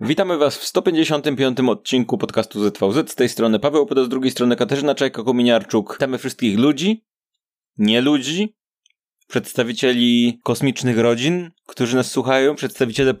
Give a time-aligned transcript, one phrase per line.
[0.00, 1.60] Witamy Was w 155.
[1.60, 3.10] odcinku podcastu ZVZ.
[3.10, 5.92] Z tej strony Paweł Podo, z drugiej strony Katarzyna Czajka-Kominiarczuk.
[5.92, 7.04] Witamy wszystkich ludzi,
[7.78, 8.56] nie ludzi,
[9.28, 13.14] przedstawicieli kosmicznych rodzin, którzy nas słuchają, przedstawiciele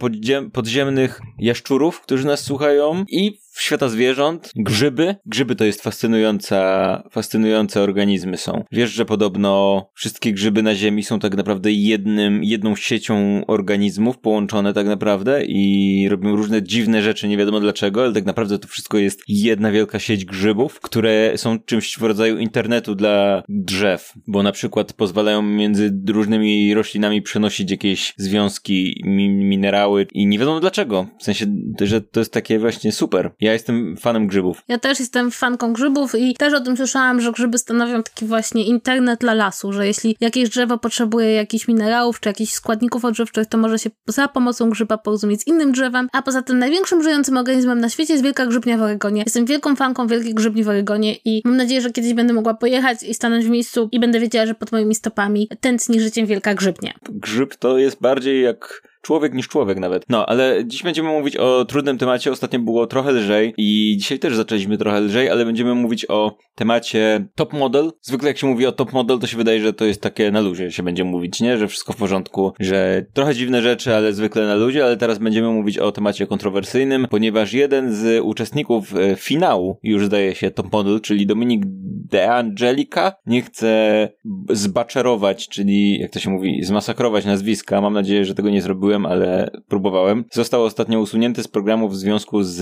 [0.52, 5.16] podziemnych jaszczurów, którzy nas słuchają i świata zwierząt, grzyby.
[5.26, 8.64] Grzyby to jest fascynująca, fascynujące organizmy są.
[8.72, 14.72] Wiesz, że podobno wszystkie grzyby na Ziemi są tak naprawdę jednym, jedną siecią organizmów połączone
[14.72, 18.98] tak naprawdę i robią różne dziwne rzeczy, nie wiadomo dlaczego, ale tak naprawdę to wszystko
[18.98, 24.52] jest jedna wielka sieć grzybów, które są czymś w rodzaju internetu dla drzew, bo na
[24.52, 31.06] przykład pozwalają między różnymi roślinami przenosić jakieś związki, mi minerały i nie wiadomo dlaczego.
[31.20, 31.46] W sensie,
[31.80, 33.30] że to jest takie właśnie super.
[33.40, 34.62] Ja jestem fanem grzybów.
[34.68, 38.66] Ja też jestem fanką grzybów i też o tym słyszałam, że grzyby stanowią taki właśnie
[38.66, 43.58] internet dla lasu, że jeśli jakieś drzewo potrzebuje jakichś minerałów czy jakichś składników odżywczych, to
[43.58, 47.80] może się za pomocą grzyba porozumieć z innym drzewem, a poza tym największym żyjącym organizmem
[47.80, 49.22] na świecie jest wielka grzybnia w Oregonie.
[49.26, 53.02] Jestem wielką fanką wielkiej grzybni w Oregonie i mam nadzieję, że kiedyś będę mogła pojechać
[53.02, 56.92] i stanąć w miejscu i będę wiedziała, że pod moimi stopami tętni życiem wielka grzybnia.
[57.10, 60.04] Grzyb to jest bardziej jak człowiek niż człowiek nawet.
[60.08, 62.32] No, ale dziś będziemy mówić o trudnym temacie.
[62.32, 67.28] Ostatnio było trochę lżej i dzisiaj też zaczęliśmy trochę lżej, ale będziemy mówić o temacie
[67.34, 67.92] top model.
[68.02, 70.40] Zwykle jak się mówi o top model, to się wydaje, że to jest takie na
[70.40, 71.58] luzie się będzie mówić, nie?
[71.58, 75.48] Że wszystko w porządku, że trochę dziwne rzeczy, ale zwykle na luzie, ale teraz będziemy
[75.48, 81.00] mówić o temacie kontrowersyjnym, ponieważ jeden z uczestników e, finału już zdaje się top model,
[81.00, 81.62] czyli Dominik
[82.10, 84.08] De Angelica, nie chce
[84.50, 87.80] zbaczerować, czyli jak to się mówi, zmasakrować nazwiska.
[87.80, 90.24] Mam nadzieję, że tego nie zrobiłem ale próbowałem.
[90.32, 92.56] Został ostatnio usunięty z programu w związku z,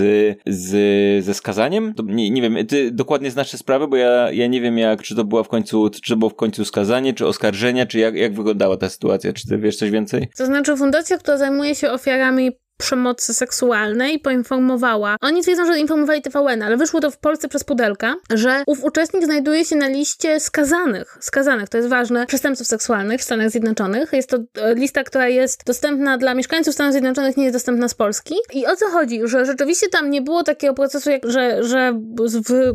[0.47, 1.95] z ze skazaniem.
[1.95, 5.03] To, nie, nie wiem, ty dokładnie znasz tę sprawę, bo ja, ja nie wiem jak,
[5.03, 8.35] czy to była w końcu, czy było w końcu skazanie, czy oskarżenia, czy jak, jak
[8.35, 10.29] wyglądała ta sytuacja, czy ty wiesz coś więcej?
[10.37, 15.17] To znaczy fundacja, która zajmuje się ofiarami przemocy seksualnej poinformowała.
[15.21, 19.25] Oni twierdzą, że informowali TVN, ale wyszło to w Polsce przez Pudelka, że ów uczestnik
[19.25, 21.19] znajduje się na liście skazanych.
[21.21, 24.13] Skazanych, to jest ważne, przestępców seksualnych w Stanach Zjednoczonych.
[24.13, 27.95] Jest to e, lista, która jest dostępna dla mieszkańców Stanów Zjednoczonych, nie jest dostępna z
[27.95, 28.35] Polski.
[28.53, 29.21] I o co chodzi?
[29.25, 32.01] Że rzeczywiście tam nie było takiego procesu, jak, że, że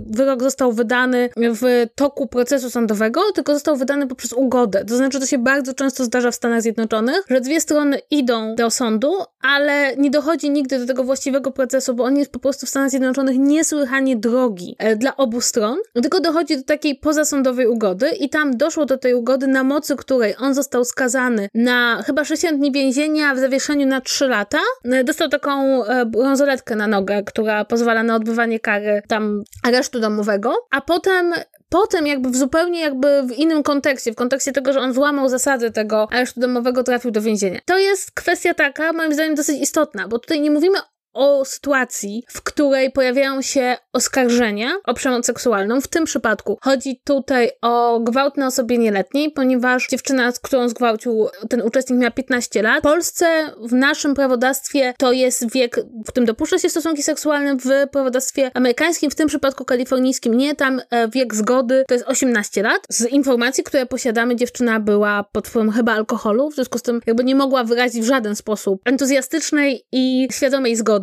[0.05, 4.85] wyrok został wydany w toku procesu sądowego, tylko został wydany poprzez ugodę.
[4.85, 8.69] To znaczy, to się bardzo często zdarza w Stanach Zjednoczonych, że dwie strony idą do
[8.69, 12.69] sądu, ale nie dochodzi nigdy do tego właściwego procesu, bo on jest po prostu w
[12.69, 18.29] Stanach Zjednoczonych niesłychanie drogi e, dla obu stron, tylko dochodzi do takiej pozasądowej ugody i
[18.29, 22.71] tam doszło do tej ugody, na mocy której on został skazany na chyba 60 dni
[22.71, 24.59] więzienia w zawieszeniu na 3 lata.
[24.83, 30.53] E, dostał taką e, brązoletkę na nogę, która pozwala na odbywanie kary tam aresztu domowego,
[30.71, 31.33] a potem
[31.71, 35.71] potem jakby w zupełnie jakby w innym kontekście, w kontekście tego, że on złamał zasady
[35.71, 37.59] tego aresztu domowego, trafił do więzienia.
[37.65, 40.77] To jest kwestia taka, moim zdaniem, dosyć istotna, bo tutaj nie mówimy
[41.13, 45.81] o sytuacji, w której pojawiają się oskarżenia o przemoc seksualną.
[45.81, 51.61] W tym przypadku chodzi tutaj o gwałt na osobie nieletniej, ponieważ dziewczyna, którą zgwałcił ten
[51.61, 52.79] uczestnik, miała 15 lat.
[52.79, 53.25] W Polsce,
[53.59, 59.11] w naszym prawodawstwie, to jest wiek, w którym dopuszcza się stosunki seksualne, w prawodawstwie amerykańskim,
[59.11, 62.81] w tym przypadku kalifornijskim nie, tam e, wiek zgody to jest 18 lat.
[62.89, 67.23] Z informacji, które posiadamy, dziewczyna była pod wpływem chyba alkoholu, w związku z tym jakby
[67.23, 71.00] nie mogła wyrazić w żaden sposób entuzjastycznej i świadomej zgody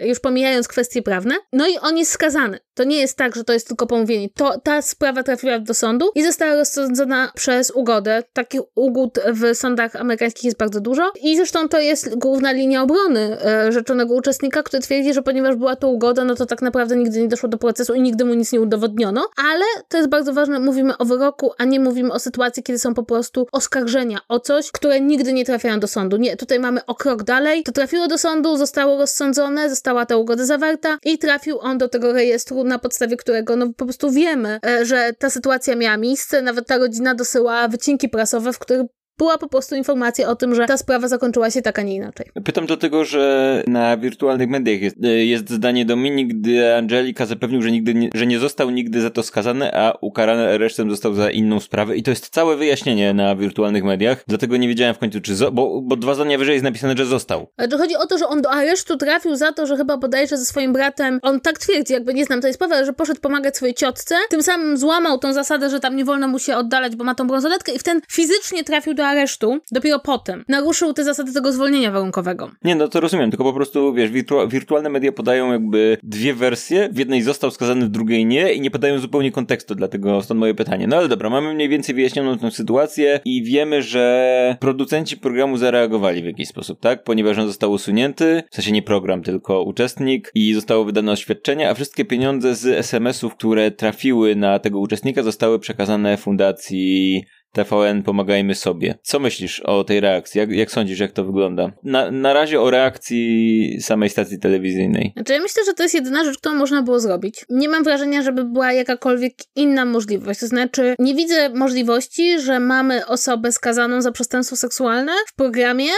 [0.00, 1.34] już pomijając kwestie prawne.
[1.52, 2.58] No i on jest skazany.
[2.74, 4.28] To nie jest tak, że to jest tylko pomówienie.
[4.34, 8.22] To, ta sprawa trafiła do sądu i została rozsądzona przez ugodę.
[8.32, 11.12] Takich ugód w sądach amerykańskich jest bardzo dużo.
[11.22, 15.76] I zresztą to jest główna linia obrony e, rzeczonego uczestnika, który twierdzi, że ponieważ była
[15.76, 18.52] to ugoda, no to tak naprawdę nigdy nie doszło do procesu i nigdy mu nic
[18.52, 19.28] nie udowodniono.
[19.50, 22.94] Ale to jest bardzo ważne, mówimy o wyroku, a nie mówimy o sytuacji, kiedy są
[22.94, 26.16] po prostu oskarżenia o coś, które nigdy nie trafiają do sądu.
[26.16, 27.62] Nie, tutaj mamy o krok dalej.
[27.62, 32.12] To trafiło do sądu, zostało rozsądzone, została ta ugoda zawarta i trafił on do tego
[32.12, 36.42] rejestru na podstawie którego no po prostu wiemy, e, że ta sytuacja miała miejsce.
[36.42, 38.82] Nawet ta rodzina dosyła wycinki prasowe, w których
[39.18, 42.26] była po prostu informacja o tym, że ta sprawa zakończyła się tak, a nie inaczej.
[42.44, 47.70] Pytam dlatego, że na wirtualnych mediach jest, e, jest zdanie Dominik de Angelika zapewnił, że,
[47.70, 51.60] nigdy nie, że nie został nigdy za to skazany, a ukarany aresztem został za inną
[51.60, 55.32] sprawę i to jest całe wyjaśnienie na wirtualnych mediach, dlatego nie wiedziałem w końcu, czy
[55.34, 57.46] zo- bo, bo dwa zdania wyżej jest napisane, że został.
[57.56, 60.38] Ale to chodzi o to, że on do aresztu trafił za to, że chyba bodajże
[60.38, 63.56] ze swoim bratem, on tak twierdzi, jakby nie znam tej sprawy, ale że poszedł pomagać
[63.56, 67.04] swojej ciotce, tym samym złamał tą zasadę, że tam nie wolno mu się oddalać, bo
[67.04, 70.44] ma tą brązoletkę i w ten fizycznie trafił do aresztu dopiero potem.
[70.48, 72.50] Naruszył te zasady tego zwolnienia warunkowego.
[72.64, 76.88] Nie, no to rozumiem, tylko po prostu, wiesz, wirtu wirtualne media podają jakby dwie wersje,
[76.92, 80.54] w jednej został skazany, w drugiej nie i nie podają zupełnie kontekstu, dlatego stąd moje
[80.54, 80.86] pytanie.
[80.86, 86.22] No ale dobra, mamy mniej więcej wyjaśnioną tę sytuację i wiemy, że producenci programu zareagowali
[86.22, 87.04] w jakiś sposób, tak?
[87.04, 91.74] Ponieważ on został usunięty, w sensie nie program, tylko uczestnik i zostało wydane oświadczenie, a
[91.74, 97.24] wszystkie pieniądze z SMS-ów, które trafiły na tego uczestnika zostały przekazane fundacji
[97.54, 98.94] TVN Pomagajmy Sobie.
[99.02, 100.38] Co myślisz o tej reakcji?
[100.38, 101.72] Jak, jak sądzisz, jak to wygląda?
[101.82, 105.12] Na, na razie o reakcji samej stacji telewizyjnej.
[105.16, 107.44] Znaczy, ja myślę, że to jest jedyna rzecz, którą można było zrobić.
[107.50, 110.40] Nie mam wrażenia, żeby była jakakolwiek inna możliwość.
[110.40, 115.90] To znaczy, nie widzę możliwości, że mamy osobę skazaną za przestępstwo seksualne w programie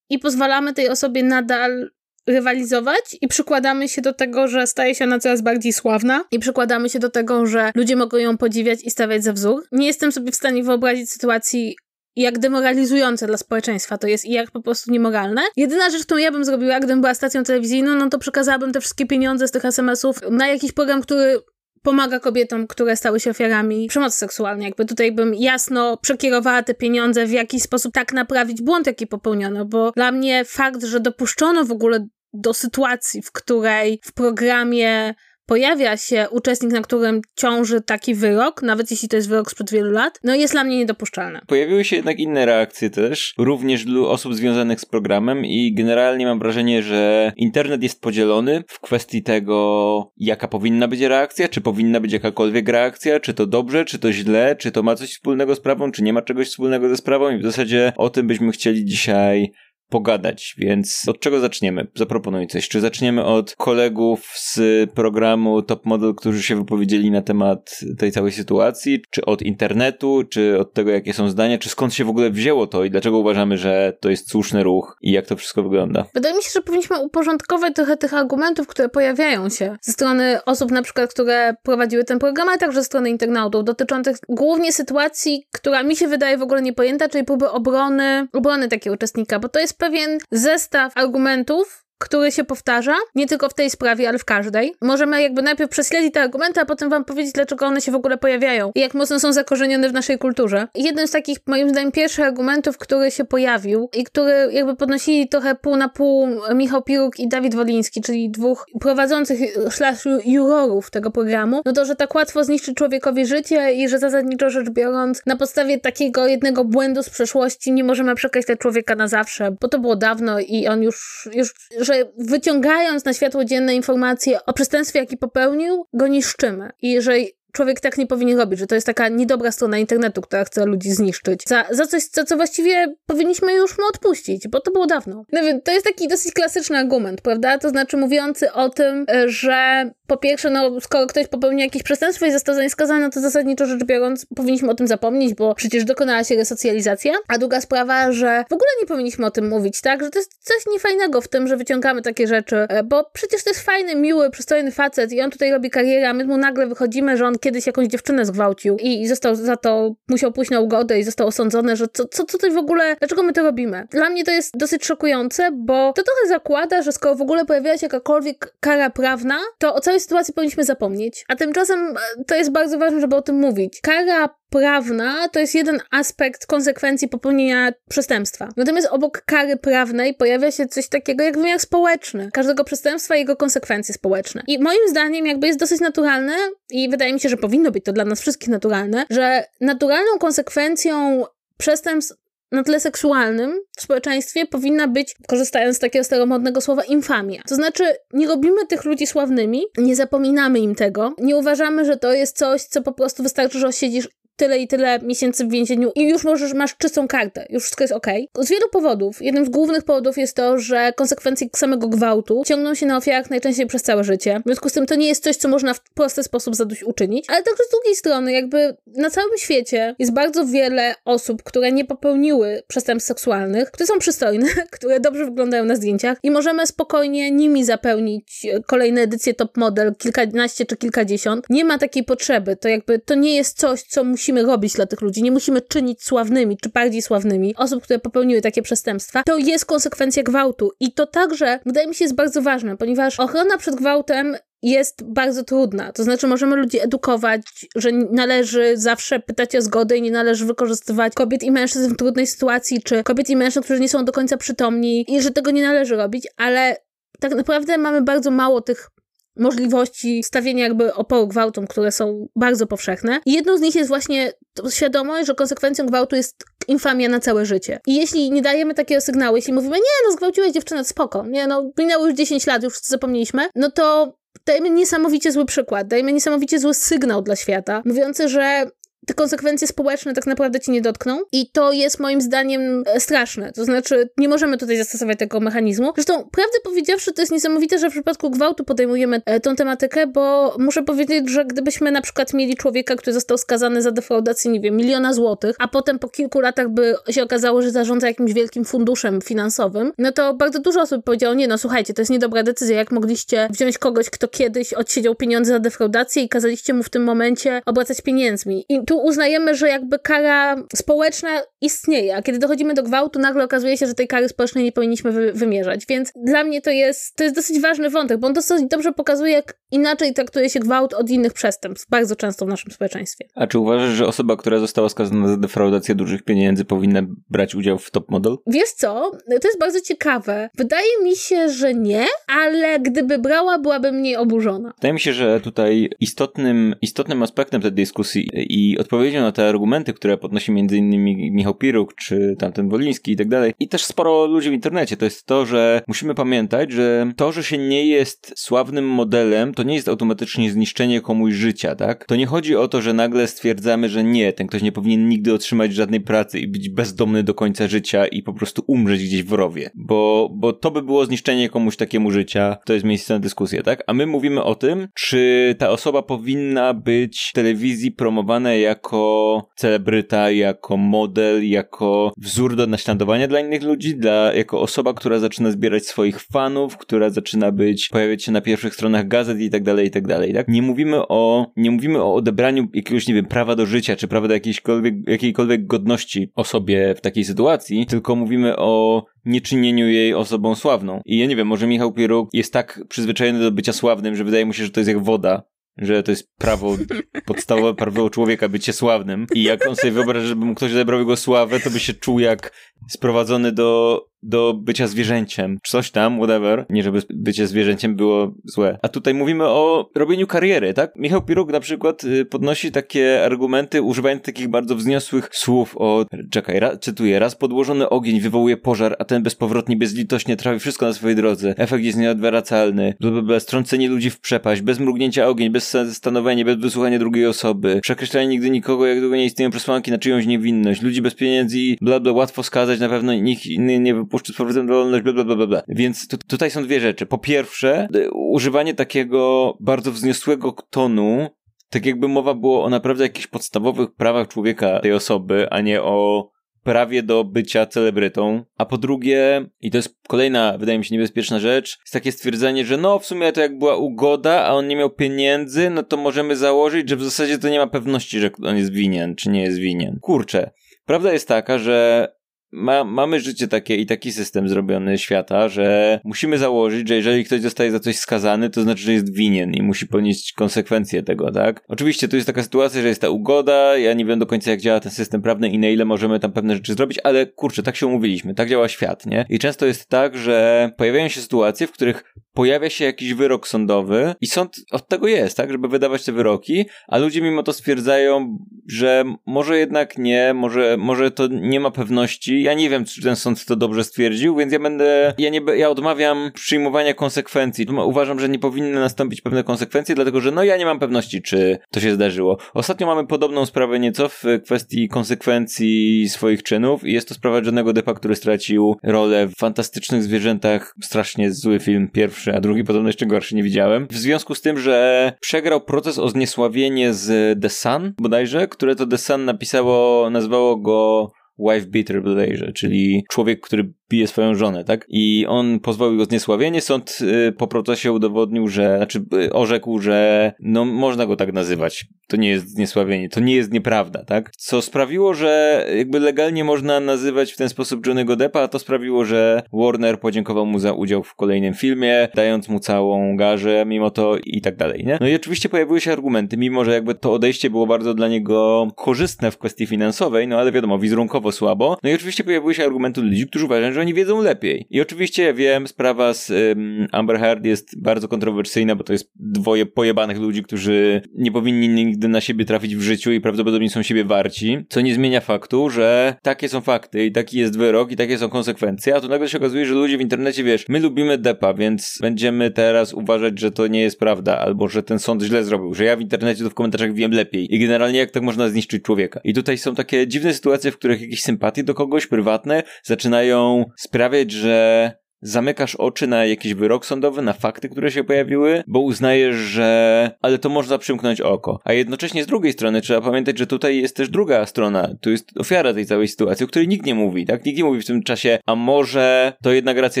[0.08, 1.90] i pozwalamy tej osobie nadal
[2.26, 6.90] rywalizować i przykładamy się do tego, że staje się ona coraz bardziej sławna i przykładamy
[6.90, 9.64] się do tego, że ludzie mogą ją podziwiać i stawiać za wzór.
[9.72, 11.76] Nie jestem sobie w stanie wyobrazić sytuacji
[12.16, 15.42] jak demoralizujące dla społeczeństwa to jest i jak po prostu niemoralne.
[15.56, 19.06] Jedyna rzecz, którą ja bym zrobiła, gdybym była stacją telewizyjną, no to przekazałabym te wszystkie
[19.06, 21.40] pieniądze z tych SMS-ów na jakiś program, który
[21.84, 24.64] pomaga kobietom, które stały się ofiarami przemocy seksualnej.
[24.66, 29.64] Jakby tutaj bym jasno przekierowała te pieniądze w jakiś sposób tak naprawić błąd, jaki popełniono,
[29.64, 35.14] bo dla mnie fakt, że dopuszczono w ogóle do sytuacji, w której w programie
[35.46, 39.90] pojawia się uczestnik, na którym ciąży taki wyrok, nawet jeśli to jest wyrok sprzed wielu
[39.90, 41.40] lat, no jest dla mnie niedopuszczalne.
[41.46, 46.38] Pojawiły się jednak inne reakcje też, również dla osób związanych z programem i generalnie mam
[46.38, 52.12] wrażenie, że internet jest podzielony w kwestii tego, jaka powinna być reakcja, czy powinna być
[52.12, 55.92] jakakolwiek reakcja, czy to dobrze, czy to źle, czy to ma coś wspólnego z sprawą,
[55.92, 59.52] czy nie ma czegoś wspólnego ze sprawą i w zasadzie o tym byśmy chcieli dzisiaj
[59.88, 61.86] pogadać, więc od czego zaczniemy?
[61.94, 62.68] Zaproponuj coś.
[62.68, 64.60] Czy zaczniemy od kolegów z
[64.90, 69.02] programu Top Model, którzy się wypowiedzieli na temat tej całej sytuacji?
[69.10, 70.22] Czy od internetu?
[70.30, 71.58] Czy od tego, jakie są zdania?
[71.58, 74.96] Czy skąd się w ogóle wzięło to i dlaczego uważamy, że to jest słuszny ruch
[75.02, 76.04] i jak to wszystko wygląda?
[76.14, 80.70] Wydaje mi się, że powinniśmy uporządkować trochę tych argumentów, które pojawiają się ze strony osób
[80.70, 85.82] na przykład, które prowadziły ten program, ale także ze strony internautów, dotyczących głównie sytuacji, która
[85.82, 89.73] mi się wydaje w ogóle niepojęta, czyli próby obrony, obrony takiego uczestnika, bo to jest
[89.74, 94.74] pewien zestaw argumentów, który się powtarza, nie tylko w tej sprawie, ale w każdej.
[94.82, 98.18] Możemy jakby najpierw prześledzić te argumenty, a potem wam powiedzieć, dlaczego one się w ogóle
[98.18, 100.68] pojawiają i jak mocno są zakorzenione w naszej kulturze.
[100.74, 105.54] Jeden z takich, moim zdaniem, pierwszych argumentów, który się pojawił i który jakby podnosili trochę
[105.54, 111.62] pół na pół Michał Piruk i Dawid Woliński, czyli dwóch prowadzących slash jurorów tego programu,
[111.64, 115.80] no to, że tak łatwo zniszczy człowiekowi życie i że zasadniczo rzecz biorąc, na podstawie
[115.80, 120.40] takiego jednego błędu z przeszłości nie możemy przekreślać człowieka na zawsze, bo to było dawno
[120.40, 121.54] i on już, już
[121.84, 126.70] że wyciągając na światło dzienne informacje o przestępstwie, jaki popełnił, go niszczymy.
[126.82, 127.14] I że
[127.54, 130.90] człowiek tak nie powinien robić, że to jest taka niedobra strona internetu, która chce ludzi
[130.90, 131.42] zniszczyć.
[131.46, 135.24] Za, za coś, za co właściwie powinniśmy już mu odpuścić, bo to było dawno.
[135.32, 137.58] No więc to jest taki dosyć klasyczny argument, prawda?
[137.58, 142.32] To znaczy mówiący o tym, że po pierwsze, no, skoro ktoś popełnił jakieś przestępstwo i
[142.32, 145.84] został za nie skazany, no to zasadniczo rzecz biorąc powinniśmy o tym zapomnieć, bo przecież
[145.84, 147.12] dokonała się resocjalizacja.
[147.28, 150.02] A druga sprawa, że w ogóle nie powinniśmy o tym mówić, tak?
[150.02, 153.50] Że to jest coś niefajnego w tym, że wyciągamy takie rzeczy, e, bo przecież to
[153.50, 157.16] jest fajny, miły, przystojny facet i on tutaj robi karierę, a my mu nagle wychodzimy,
[157.16, 161.04] że on kiedyś jakąś dziewczynę zgwałcił i został za to, musiał pójść na ugodę i
[161.04, 163.86] został osądzony, że co, co tutaj w ogóle, dlaczego my to robimy?
[163.90, 167.78] Dla mnie to jest dosyć szokujące, bo to trochę zakłada, że skoro w ogóle pojawiła
[167.78, 171.24] się jakakolwiek kara prawna, to o całej sytuacji powinniśmy zapomnieć.
[171.28, 173.80] A tymczasem e, to jest bardzo ważne, żeby o tym mówić.
[173.82, 178.48] Kara prawna to jest jeden aspekt konsekwencji popełnienia przestępstwa.
[178.56, 182.30] Natomiast obok kary prawnej pojawia się coś takiego jak wymiar społeczny.
[182.32, 184.42] Każdego przestępstwa i jego konsekwencje społeczne.
[184.46, 186.34] I moim zdaniem jakby jest dosyć naturalne
[186.70, 191.24] i wydaje mi się, że powinno być to dla nas wszystkich naturalne, że naturalną konsekwencją
[191.58, 192.23] przestępstw
[192.54, 197.42] na tle seksualnym w społeczeństwie powinna być, korzystając z takiego staromodnego słowa, infamia.
[197.48, 202.12] To znaczy, nie robimy tych ludzi sławnymi, nie zapominamy im tego, nie uważamy, że to
[202.12, 206.08] jest coś, co po prostu wystarczy, że osiedzisz tyle i tyle miesięcy w więzieniu i
[206.08, 208.06] już możesz, masz czystą kartę, już wszystko jest ok.
[208.38, 209.22] Z wielu powodów.
[209.22, 213.66] Jednym z głównych powodów jest to, że konsekwencje samego gwałtu ciągną się na ofiarach najczęściej
[213.66, 214.40] przez całe życie.
[214.40, 217.24] W związku z tym to nie jest coś, co można w prosty sposób zadośćuczynić.
[217.28, 221.84] Ale także z drugiej strony, jakby na całym świecie jest bardzo wiele osób, które nie
[221.84, 227.64] popełniły przestępstw seksualnych, które są przystojne, które dobrze wyglądają na zdjęciach i możemy spokojnie nimi
[227.64, 231.46] zapełnić kolejne edycje Top Model, kilkanaście czy kilkadziesiąt.
[231.50, 232.56] Nie ma takiej potrzeby.
[232.56, 235.60] To jakby to nie jest coś, co musi musimy robić dla tych ludzi, nie musimy
[235.60, 240.70] czynić sławnymi czy bardziej sławnymi osób, które popełniły takie przestępstwa, to jest konsekwencja gwałtu.
[240.80, 245.44] I to także, wydaje mi się, jest bardzo ważne, ponieważ ochrona przed gwałtem jest bardzo
[245.44, 245.92] trudna.
[245.92, 247.42] To znaczy, możemy ludzi edukować,
[247.76, 252.26] że należy zawsze pytać o zgodę i nie należy wykorzystywać kobiet i mężczyzn w trudnej
[252.26, 255.62] sytuacji, czy kobiet i mężczyzn, którzy nie są do końca przytomni i że tego nie
[255.62, 256.76] należy robić, ale
[257.20, 258.90] tak naprawdę mamy bardzo mało tych
[259.36, 263.20] możliwości stawienia jakby oporu gwałtom, które są bardzo powszechne.
[263.26, 264.32] I jedną z nich jest właśnie
[264.70, 267.80] świadomość, że konsekwencją gwałtu jest infamia na całe życie.
[267.86, 271.70] I jeśli nie dajemy takiego sygnału, jeśli mówimy, nie no, zgwałciłeś dziewczynę, spoko, nie no,
[271.78, 274.14] minęło już 10 lat, już zapomnieliśmy, no to
[274.46, 278.66] dajmy niesamowicie zły przykład, dajmy niesamowicie zły sygnał dla świata, mówiący, że
[279.06, 283.52] te konsekwencje społeczne tak naprawdę ci nie dotkną i to jest moim zdaniem e, straszne.
[283.52, 285.92] To znaczy, nie możemy tutaj zastosować tego mechanizmu.
[285.94, 290.56] Zresztą, prawdę powiedziawszy, to jest niesamowite, że w przypadku gwałtu podejmujemy e, tą tematykę, bo
[290.58, 294.76] muszę powiedzieć, że gdybyśmy na przykład mieli człowieka, który został skazany za defraudację, nie wiem,
[294.76, 299.20] miliona złotych, a potem po kilku latach by się okazało, że zarządza jakimś wielkim funduszem
[299.20, 302.92] finansowym, no to bardzo dużo osób powiedziało, nie no, słuchajcie, to jest niedobra decyzja, jak
[302.92, 307.62] mogliście wziąć kogoś, kto kiedyś odsiedział pieniądze za defraudację i kazaliście mu w tym momencie
[307.66, 308.64] obracać pieniędzmi.
[308.68, 313.44] I tu tu uznajemy, że jakby kara społeczna istnieje, a kiedy dochodzimy do gwałtu, nagle
[313.44, 315.86] okazuje się, że tej kary społecznej nie powinniśmy wy wymierzać.
[315.88, 319.32] Więc dla mnie to jest, to jest dosyć ważny wątek, bo on dosyć dobrze pokazuje,
[319.32, 323.28] jak inaczej traktuje się gwałt od innych przestępstw, bardzo często w naszym społeczeństwie.
[323.34, 327.78] A czy uważasz, że osoba, która została skazana za defraudację dużych pieniędzy powinna brać udział
[327.78, 328.36] w top model?
[328.46, 330.50] Wiesz co, to jest bardzo ciekawe.
[330.58, 334.72] Wydaje mi się, że nie, ale gdyby brała, byłaby mniej oburzona.
[334.76, 339.92] Wydaje mi się, że tutaj istotnym, istotnym aspektem tej dyskusji i odpowiedzią na te argumenty,
[339.92, 344.50] które podnosi innymi Michał Piruk, czy tamten Woliński i tak dalej, i też sporo ludzi
[344.50, 348.88] w internecie, to jest to, że musimy pamiętać, że to, że się nie jest sławnym
[348.88, 352.04] modelem, to nie jest automatycznie zniszczenie komuś życia, tak?
[352.04, 355.34] To nie chodzi o to, że nagle stwierdzamy, że nie, ten ktoś nie powinien nigdy
[355.34, 359.32] otrzymać żadnej pracy i być bezdomny do końca życia i po prostu umrzeć gdzieś w
[359.32, 363.62] rowie, bo, bo to by było zniszczenie komuś takiemu życia, to jest miejsce na dyskusję,
[363.62, 363.82] tak?
[363.86, 370.30] A my mówimy o tym, czy ta osoba powinna być w telewizji promowana jako celebryta,
[370.30, 375.86] jako model, jako wzór do naśladowania dla innych ludzi, dla, jako osoba, która zaczyna zbierać
[375.86, 379.90] swoich fanów, która zaczyna być, pojawiać się na pierwszych stronach gazet i tak dalej, i
[379.90, 380.48] tak dalej, tak?
[380.48, 384.28] Nie mówimy o, nie mówimy o odebraniu jakiegoś, nie wiem, prawa do życia, czy prawa
[384.28, 391.00] do jakiejkolwiek, jakiejkolwiek godności osobie w takiej sytuacji, tylko mówimy o nieczynieniu jej osobą sławną.
[391.04, 394.46] I ja nie wiem, może Michał Pieruk jest tak przyzwyczajony do bycia sławnym, że wydaje
[394.46, 395.42] mu się, że to jest jak woda,
[395.78, 396.76] że to jest prawo,
[397.26, 399.26] podstawowe prawo człowieka bycie sławnym.
[399.34, 402.20] I jak on sobie wyobraża, żeby mu ktoś odebrał jego sławę, to by się czuł
[402.20, 402.52] jak
[402.88, 405.58] sprowadzony do do bycia zwierzęciem.
[405.66, 406.66] Coś tam, whatever.
[406.70, 408.78] Nie, żeby bycie zwierzęciem było złe.
[408.82, 410.96] A tutaj mówimy o robieniu kariery, tak?
[410.96, 416.60] Michał Piruk na przykład y, podnosi takie argumenty, używając takich bardzo wzniosłych słów o, czekaj,
[416.60, 421.16] ra, cytuję, raz podłożony ogień wywołuje pożar, a ten bezpowrotnie, bezlitośnie trawi wszystko na swojej
[421.16, 421.54] drodze.
[421.56, 422.94] Efekt jest nieodwracalny.
[423.00, 427.80] Blablabla, strącenie ludzi w przepaść, bez mrugnięcia ogień, bez zastanowienia, bez wysłuchania drugiej osoby.
[427.82, 430.82] Przekreślanie nigdy nikogo, jak długo nie istnieją przesłanki na czyjąś niewinność.
[430.82, 434.36] Ludzi bez pieniędzy, bla, bla, łatwo skazać, na pewno nikt inny nie wypuszcza puszczy z
[434.36, 435.62] powrotem do wolność, bla, bla, bla, bla.
[435.68, 437.06] Więc tu, tutaj są dwie rzeczy.
[437.06, 441.28] Po pierwsze, używanie takiego bardzo wzniosłego tonu,
[441.70, 446.30] tak jakby mowa było o naprawdę jakichś podstawowych prawach człowieka tej osoby, a nie o
[446.62, 448.44] prawie do bycia celebrytą.
[448.58, 452.64] A po drugie, i to jest kolejna, wydaje mi się, niebezpieczna rzecz, jest takie stwierdzenie,
[452.64, 455.96] że no, w sumie to jak była ugoda, a on nie miał pieniędzy, no to
[455.96, 459.42] możemy założyć, że w zasadzie to nie ma pewności, że on jest winien, czy nie
[459.42, 459.98] jest winien.
[460.02, 460.50] Kurczę.
[460.86, 462.08] Prawda jest taka, że
[462.54, 467.40] ma, mamy życie takie i taki system zrobiony świata, że musimy założyć, że jeżeli ktoś
[467.40, 471.64] zostaje za coś skazany, to znaczy, że jest winien i musi ponieść konsekwencje tego, tak?
[471.68, 474.60] Oczywiście tu jest taka sytuacja, że jest ta ugoda, ja nie wiem do końca jak
[474.60, 477.76] działa ten system prawny i na ile możemy tam pewne rzeczy zrobić, ale kurczę, tak
[477.76, 479.26] się umówiliśmy, tak działa świat, nie?
[479.28, 484.14] I często jest tak, że pojawiają się sytuacje, w których pojawia się jakiś wyrok sądowy
[484.20, 488.38] i sąd od tego jest, tak, żeby wydawać te wyroki, a ludzie mimo to stwierdzają,
[488.68, 492.42] że może jednak nie, może, może to nie ma pewności.
[492.44, 495.70] Ja nie wiem, czy ten sąd to dobrze stwierdził, więc ja będę, ja nie, ja
[495.70, 497.66] odmawiam przyjmowania konsekwencji.
[497.84, 501.58] Uważam, że nie powinny nastąpić pewne konsekwencje, dlatego że no ja nie mam pewności, czy
[501.70, 502.38] to się zdarzyło.
[502.54, 507.72] Ostatnio mamy podobną sprawę nieco w kwestii konsekwencji swoich czynów i jest to sprawa Johnego
[507.72, 510.74] Deppa, który stracił rolę w Fantastycznych Zwierzętach.
[510.82, 513.86] Strasznie zły film, pierwszy a drugi podobno jeszcze gorszy nie widziałem.
[513.90, 518.86] W związku z tym, że przegrał proces o zniesławienie z The Sun bodajże, które to
[518.86, 524.86] The Sun napisało, nazwało go wife beater bodajże, czyli człowiek, który bije swoją żonę, tak?
[524.88, 526.98] I on pozwolił o zniesławienie, sąd
[527.28, 531.86] y, po procesie udowodnił, że, znaczy y, orzekł, że no można go tak nazywać.
[532.08, 534.30] To nie jest zniesławienie, to nie jest nieprawda, tak?
[534.36, 539.04] Co sprawiło, że jakby legalnie można nazywać w ten sposób Johnny'ego Deppa, a to sprawiło,
[539.04, 544.16] że Warner podziękował mu za udział w kolejnym filmie, dając mu całą garzę mimo to
[544.24, 544.98] i tak dalej, nie?
[545.00, 548.68] No i oczywiście pojawiły się argumenty, mimo że jakby to odejście było bardzo dla niego
[548.76, 551.78] korzystne w kwestii finansowej, no ale wiadomo, wizerunkowo słabo.
[551.82, 554.66] No i oczywiście pojawiły się argumenty ludzi, którzy uważają, że oni wiedzą lepiej.
[554.70, 559.12] I oczywiście ja wiem, sprawa z um, Amber Heard jest bardzo kontrowersyjna, bo to jest
[559.16, 563.82] dwoje pojebanych ludzi, którzy nie powinni nigdy na siebie trafić w życiu i prawdopodobnie są
[563.82, 567.96] siebie warci, co nie zmienia faktu, że takie są fakty i taki jest wyrok i
[567.96, 571.18] takie są konsekwencje, a tu nagle się okazuje, że ludzie w internecie, wiesz, my lubimy
[571.18, 575.44] Depa, więc będziemy teraz uważać, że to nie jest prawda, albo że ten sąd źle
[575.44, 578.48] zrobił, że ja w internecie to w komentarzach wiem lepiej i generalnie jak tak można
[578.48, 579.20] zniszczyć człowieka.
[579.24, 584.30] I tutaj są takie dziwne sytuacje, w których jakieś sympatie do kogoś prywatne zaczynają sprawiać,
[584.30, 584.92] że
[585.24, 590.38] zamykasz oczy na jakiś wyrok sądowy, na fakty, które się pojawiły, bo uznajesz, że ale
[590.38, 591.60] to można przymknąć oko.
[591.64, 594.94] A jednocześnie z drugiej strony trzeba pamiętać, że tutaj jest też druga strona.
[595.00, 597.44] Tu jest ofiara tej całej sytuacji, o której nikt nie mówi, tak?
[597.44, 600.00] Nikt nie mówi w tym czasie, a może to jednak racja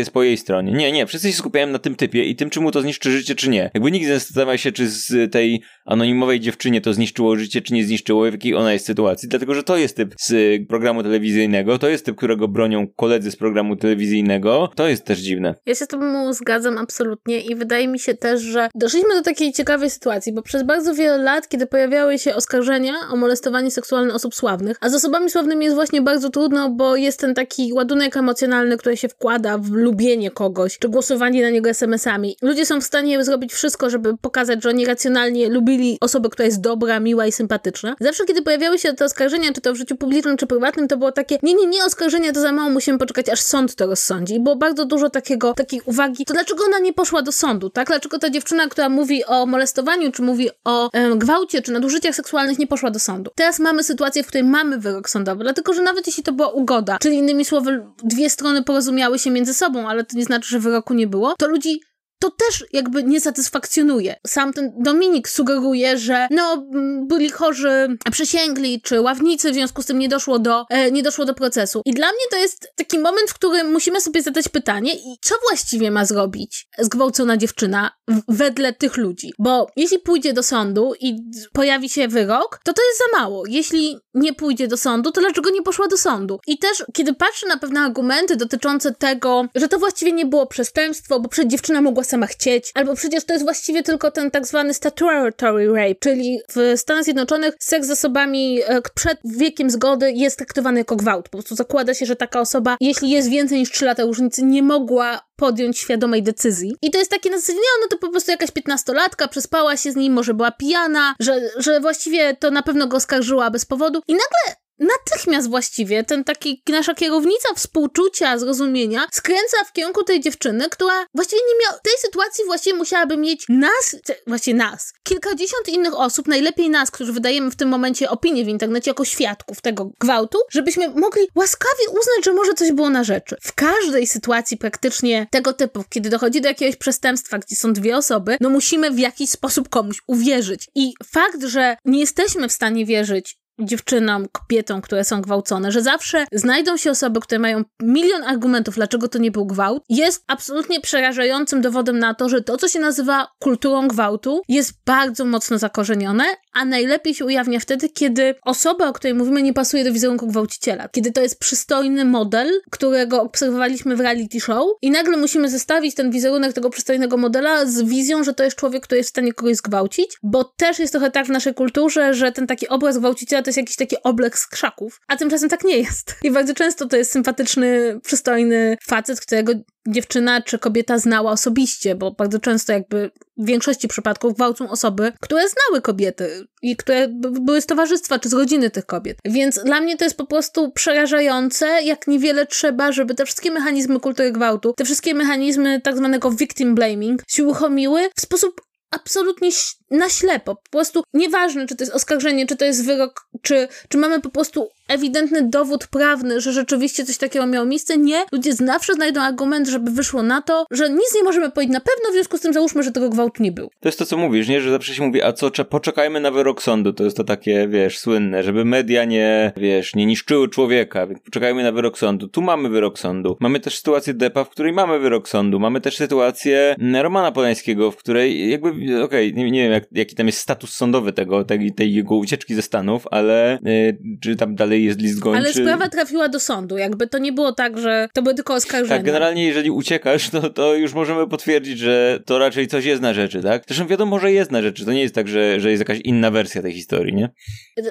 [0.00, 0.72] jest po jej stronie.
[0.72, 3.34] Nie, nie, wszyscy się skupiają na tym typie i tym, czy mu to zniszczy życie,
[3.34, 3.70] czy nie.
[3.74, 7.84] Jakby nikt nie zastanawia się, czy z tej anonimowej dziewczynie to zniszczyło życie, czy nie
[7.84, 11.88] zniszczyło, w jakiej ona jest sytuacji, dlatego, że to jest typ z programu telewizyjnego, to
[11.88, 15.54] jest typ, którego bronią koledzy z programu telewizyjnego, to jest też dziwne.
[15.66, 19.52] Ja się z tobą zgadzam absolutnie i wydaje mi się też, że doszliśmy do takiej
[19.52, 24.34] ciekawej sytuacji, bo przez bardzo wiele lat, kiedy pojawiały się oskarżenia o molestowanie seksualne osób
[24.34, 28.76] sławnych, a z osobami sławnymi jest właśnie bardzo trudno, bo jest ten taki ładunek emocjonalny,
[28.76, 32.36] który się wkłada w lubienie kogoś, czy głosowanie na niego SMS-ami.
[32.42, 36.60] Ludzie są w stanie zrobić wszystko, żeby pokazać, że oni racjonalnie lubili osobę, która jest
[36.60, 37.96] dobra, miła i sympatyczna.
[38.00, 41.12] Zawsze, kiedy pojawiały się te oskarżenia, czy to w życiu publicznym, czy prywatnym, to było
[41.12, 44.34] takie, nie, nie, nie, oskarżenia to za mało, musimy poczekać, aż sąd to rozsądzi.
[44.34, 47.86] I było bardzo dużo takiego, takiej uwagi, to dlaczego ona nie poszła do sądu, tak?
[47.88, 52.66] Dlaczego ta dziewczyna, która mówi o molestowaniu, czy mówi o gwałcie, czy nadużyciach seksualnych, nie
[52.66, 53.30] poszła do sądu.
[53.34, 56.98] Teraz mamy sytuację, w której mamy wyrok sądowy, dlatego, że nawet jeśli to była ugoda,
[56.98, 60.94] czyli innymi słowy, dwie strony porozumiały się między sobą, ale to nie znaczy, że wyroku
[60.94, 61.80] nie było, to ludzi
[62.18, 64.16] to też jakby nie satysfakcjonuje.
[64.26, 66.66] Sam ten Dominik sugeruje, że no,
[67.08, 71.24] byli chorzy, przysięgli, czy ławnicy, w związku z tym nie doszło do, e, nie doszło
[71.24, 71.82] do procesu.
[71.84, 75.34] I dla mnie to jest taki moment, w którym musimy sobie zadać pytanie, i co
[75.48, 77.90] właściwie ma zrobić zgwałcona dziewczyna
[78.28, 79.32] wedle tych ludzi?
[79.38, 81.16] Bo jeśli pójdzie do sądu i
[81.52, 83.42] pojawi się wyrok, to to jest za mało.
[83.48, 86.40] Jeśli nie pójdzie do sądu, to dlaczego nie poszła do sądu?
[86.46, 91.20] I też, kiedy patrzę na pewne argumenty dotyczące tego, że to właściwie nie było przestępstwo,
[91.20, 94.74] bo przed dziewczyna mogła sama chcieć, albo przecież to jest właściwie tylko ten tak zwany
[94.74, 95.32] statutory
[95.74, 100.96] rape, czyli w Stanach Zjednoczonych seks z osobami e, przed wiekiem zgody jest traktowany jako
[100.96, 101.24] gwałt.
[101.28, 104.62] Po prostu zakłada się, że taka osoba, jeśli jest więcej niż 3 lata różnicy, nie
[104.62, 106.76] mogła podjąć świadomej decyzji.
[106.82, 109.92] I to jest takie na zasadzie, nie, no to po prostu jakaś piętnastolatka, przespała się
[109.92, 114.02] z nim, może była pijana, że, że właściwie to na pewno go oskarżyła bez powodu.
[114.08, 120.68] I nagle natychmiast właściwie ten taki nasza kierownica współczucia, zrozumienia skręca w kierunku tej dziewczyny,
[120.70, 125.94] która właściwie nie miała, w tej sytuacji właściwie musiałaby mieć nas, właściwie nas, kilkadziesiąt innych
[125.94, 130.38] osób, najlepiej nas, którzy wydajemy w tym momencie opinie w internecie jako świadków tego gwałtu,
[130.50, 133.36] żebyśmy mogli łaskawie uznać, że może coś było na rzeczy.
[133.42, 138.36] W każdej sytuacji praktycznie tego typu, kiedy dochodzi do jakiegoś przestępstwa, gdzie są dwie osoby,
[138.40, 140.68] no musimy w jakiś sposób komuś uwierzyć.
[140.74, 146.26] I fakt, że nie jesteśmy w stanie wierzyć dziewczynom, kobietom, które są gwałcone, że zawsze
[146.32, 151.60] znajdą się osoby, które mają milion argumentów, dlaczego to nie był gwałt, jest absolutnie przerażającym
[151.60, 156.64] dowodem na to, że to, co się nazywa kulturą gwałtu, jest bardzo mocno zakorzenione, a
[156.64, 160.88] najlepiej się ujawnia wtedy, kiedy osoba, o której mówimy, nie pasuje do wizerunku gwałciciela.
[160.88, 166.10] Kiedy to jest przystojny model, którego obserwowaliśmy w reality show i nagle musimy zestawić ten
[166.10, 169.56] wizerunek tego przystojnego modela z wizją, że to jest człowiek, który jest w stanie kogoś
[169.56, 173.48] zgwałcić, bo też jest trochę tak w naszej kulturze, że ten taki obraz gwałciciela to
[173.48, 176.14] jest jakiś taki oblek z krzaków, a tymczasem tak nie jest.
[176.22, 179.52] I bardzo często to jest sympatyczny, przystojny facet, którego
[179.88, 185.42] dziewczyna czy kobieta znała osobiście, bo bardzo często jakby w większości przypadków gwałcą osoby, które
[185.48, 189.18] znały kobiety i które były z towarzystwa czy z rodziny tych kobiet.
[189.24, 194.00] Więc dla mnie to jest po prostu przerażające, jak niewiele trzeba, żeby te wszystkie mechanizmy
[194.00, 198.60] kultury gwałtu, te wszystkie mechanizmy tak zwanego victim blaming się uruchomiły w sposób
[198.94, 199.50] absolutnie
[199.90, 200.54] na ślepo.
[200.54, 204.30] Po prostu nieważne, czy to jest oskarżenie, czy to jest wyrok, czy, czy mamy po
[204.30, 207.98] prostu ewidentny dowód prawny, że rzeczywiście coś takiego miało miejsce.
[207.98, 211.80] Nie, ludzie zawsze znajdą argument, żeby wyszło na to, że nic nie możemy powiedzieć na
[211.80, 213.70] pewno, w związku z tym załóżmy, że tego gwałtu nie był.
[213.80, 214.60] To jest to, co mówisz, nie?
[214.60, 216.92] Że zawsze się mówi, a co, poczekajmy na wyrok sądu.
[216.92, 221.62] To jest to takie, wiesz, słynne, żeby media nie, wiesz, nie niszczyły człowieka, więc poczekajmy
[221.62, 222.28] na wyrok sądu.
[222.28, 223.36] Tu mamy wyrok sądu.
[223.40, 225.60] Mamy też sytuację Depa, w której mamy wyrok sądu.
[225.60, 230.16] Mamy też sytuację Romana Polańskiego, w której jakby, okej, okay, nie, nie, wiem, jak, jaki
[230.16, 234.54] tam jest status sądowy tego, tej, tej jego ucieczki ze Stanów, ale yy, czy tam
[234.54, 235.38] dalej jest list gończy.
[235.38, 238.96] Ale sprawa trafiła do sądu, jakby to nie było tak, że to były tylko oskarżenia.
[238.96, 243.14] Tak, generalnie jeżeli uciekasz, to, to już możemy potwierdzić, że to raczej coś jest na
[243.14, 243.62] rzeczy, tak?
[243.66, 246.30] Zresztą wiadomo, że jest na rzeczy, to nie jest tak, że, że jest jakaś inna
[246.30, 247.30] wersja tej historii, nie?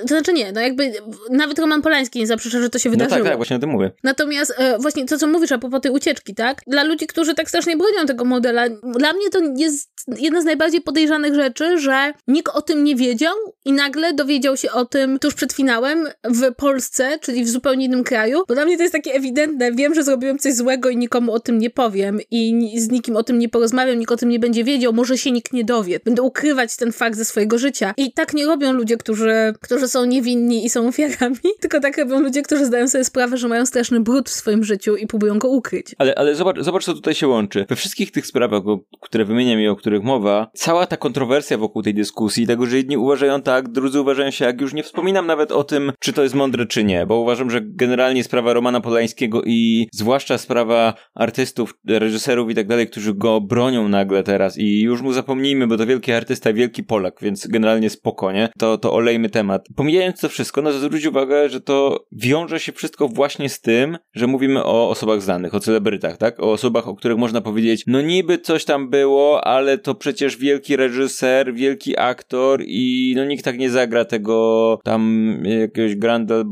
[0.01, 0.91] To znaczy nie, no jakby
[1.29, 3.17] nawet Roman Polański nie zaprzecza, że to się wydarzyło.
[3.17, 3.91] No tak, tak, właśnie o tym mówię.
[4.03, 6.61] Natomiast e, właśnie to, co mówisz a propos tej ucieczki, tak?
[6.67, 10.81] Dla ludzi, którzy tak strasznie bronią tego modela, dla mnie to jest jedna z najbardziej
[10.81, 13.33] podejrzanych rzeczy, że nikt o tym nie wiedział
[13.65, 18.03] i nagle dowiedział się o tym tuż przed finałem w Polsce, czyli w zupełnie innym
[18.03, 21.33] kraju, bo dla mnie to jest takie ewidentne, wiem, że zrobiłem coś złego i nikomu
[21.33, 24.39] o tym nie powiem i z nikim o tym nie porozmawiam, nikt o tym nie
[24.39, 25.99] będzie wiedział, może się nikt nie dowie.
[26.05, 27.93] Będę ukrywać ten fakt ze swojego życia.
[27.97, 32.19] I tak nie robią ludzie, którzy, którzy są niewinni i są ofiarami, tylko tak robią
[32.19, 35.49] ludzie, którzy zdają sobie sprawę, że mają straszny brud w swoim życiu i próbują go
[35.49, 35.95] ukryć.
[35.97, 37.65] Ale, ale zobacz, zobacz, co tutaj się łączy.
[37.69, 38.63] We wszystkich tych sprawach,
[39.01, 42.97] które wymieniam i o których mowa, cała ta kontrowersja wokół tej dyskusji, tego, że jedni
[42.97, 46.35] uważają tak, drudzy uważają się jak, już nie wspominam nawet o tym, czy to jest
[46.35, 52.51] mądre, czy nie, bo uważam, że generalnie sprawa Romana Polańskiego i zwłaszcza sprawa artystów, reżyserów
[52.51, 56.11] i tak dalej, którzy go bronią nagle teraz i już mu zapomnijmy, bo to wielki
[56.11, 59.65] artysta, wielki Polak, więc generalnie spokojnie, to, to olejmy temat.
[59.75, 63.97] Pomijając to wszystko, no to zwróć uwagę, że to wiąże się wszystko właśnie z tym,
[64.13, 66.39] że mówimy o osobach znanych, o celebrytach, tak?
[66.39, 70.75] O osobach, o których można powiedzieć, no niby coś tam było, ale to przecież wielki
[70.75, 75.95] reżyser, wielki aktor i no nikt tak nie zagra tego tam jakiegoś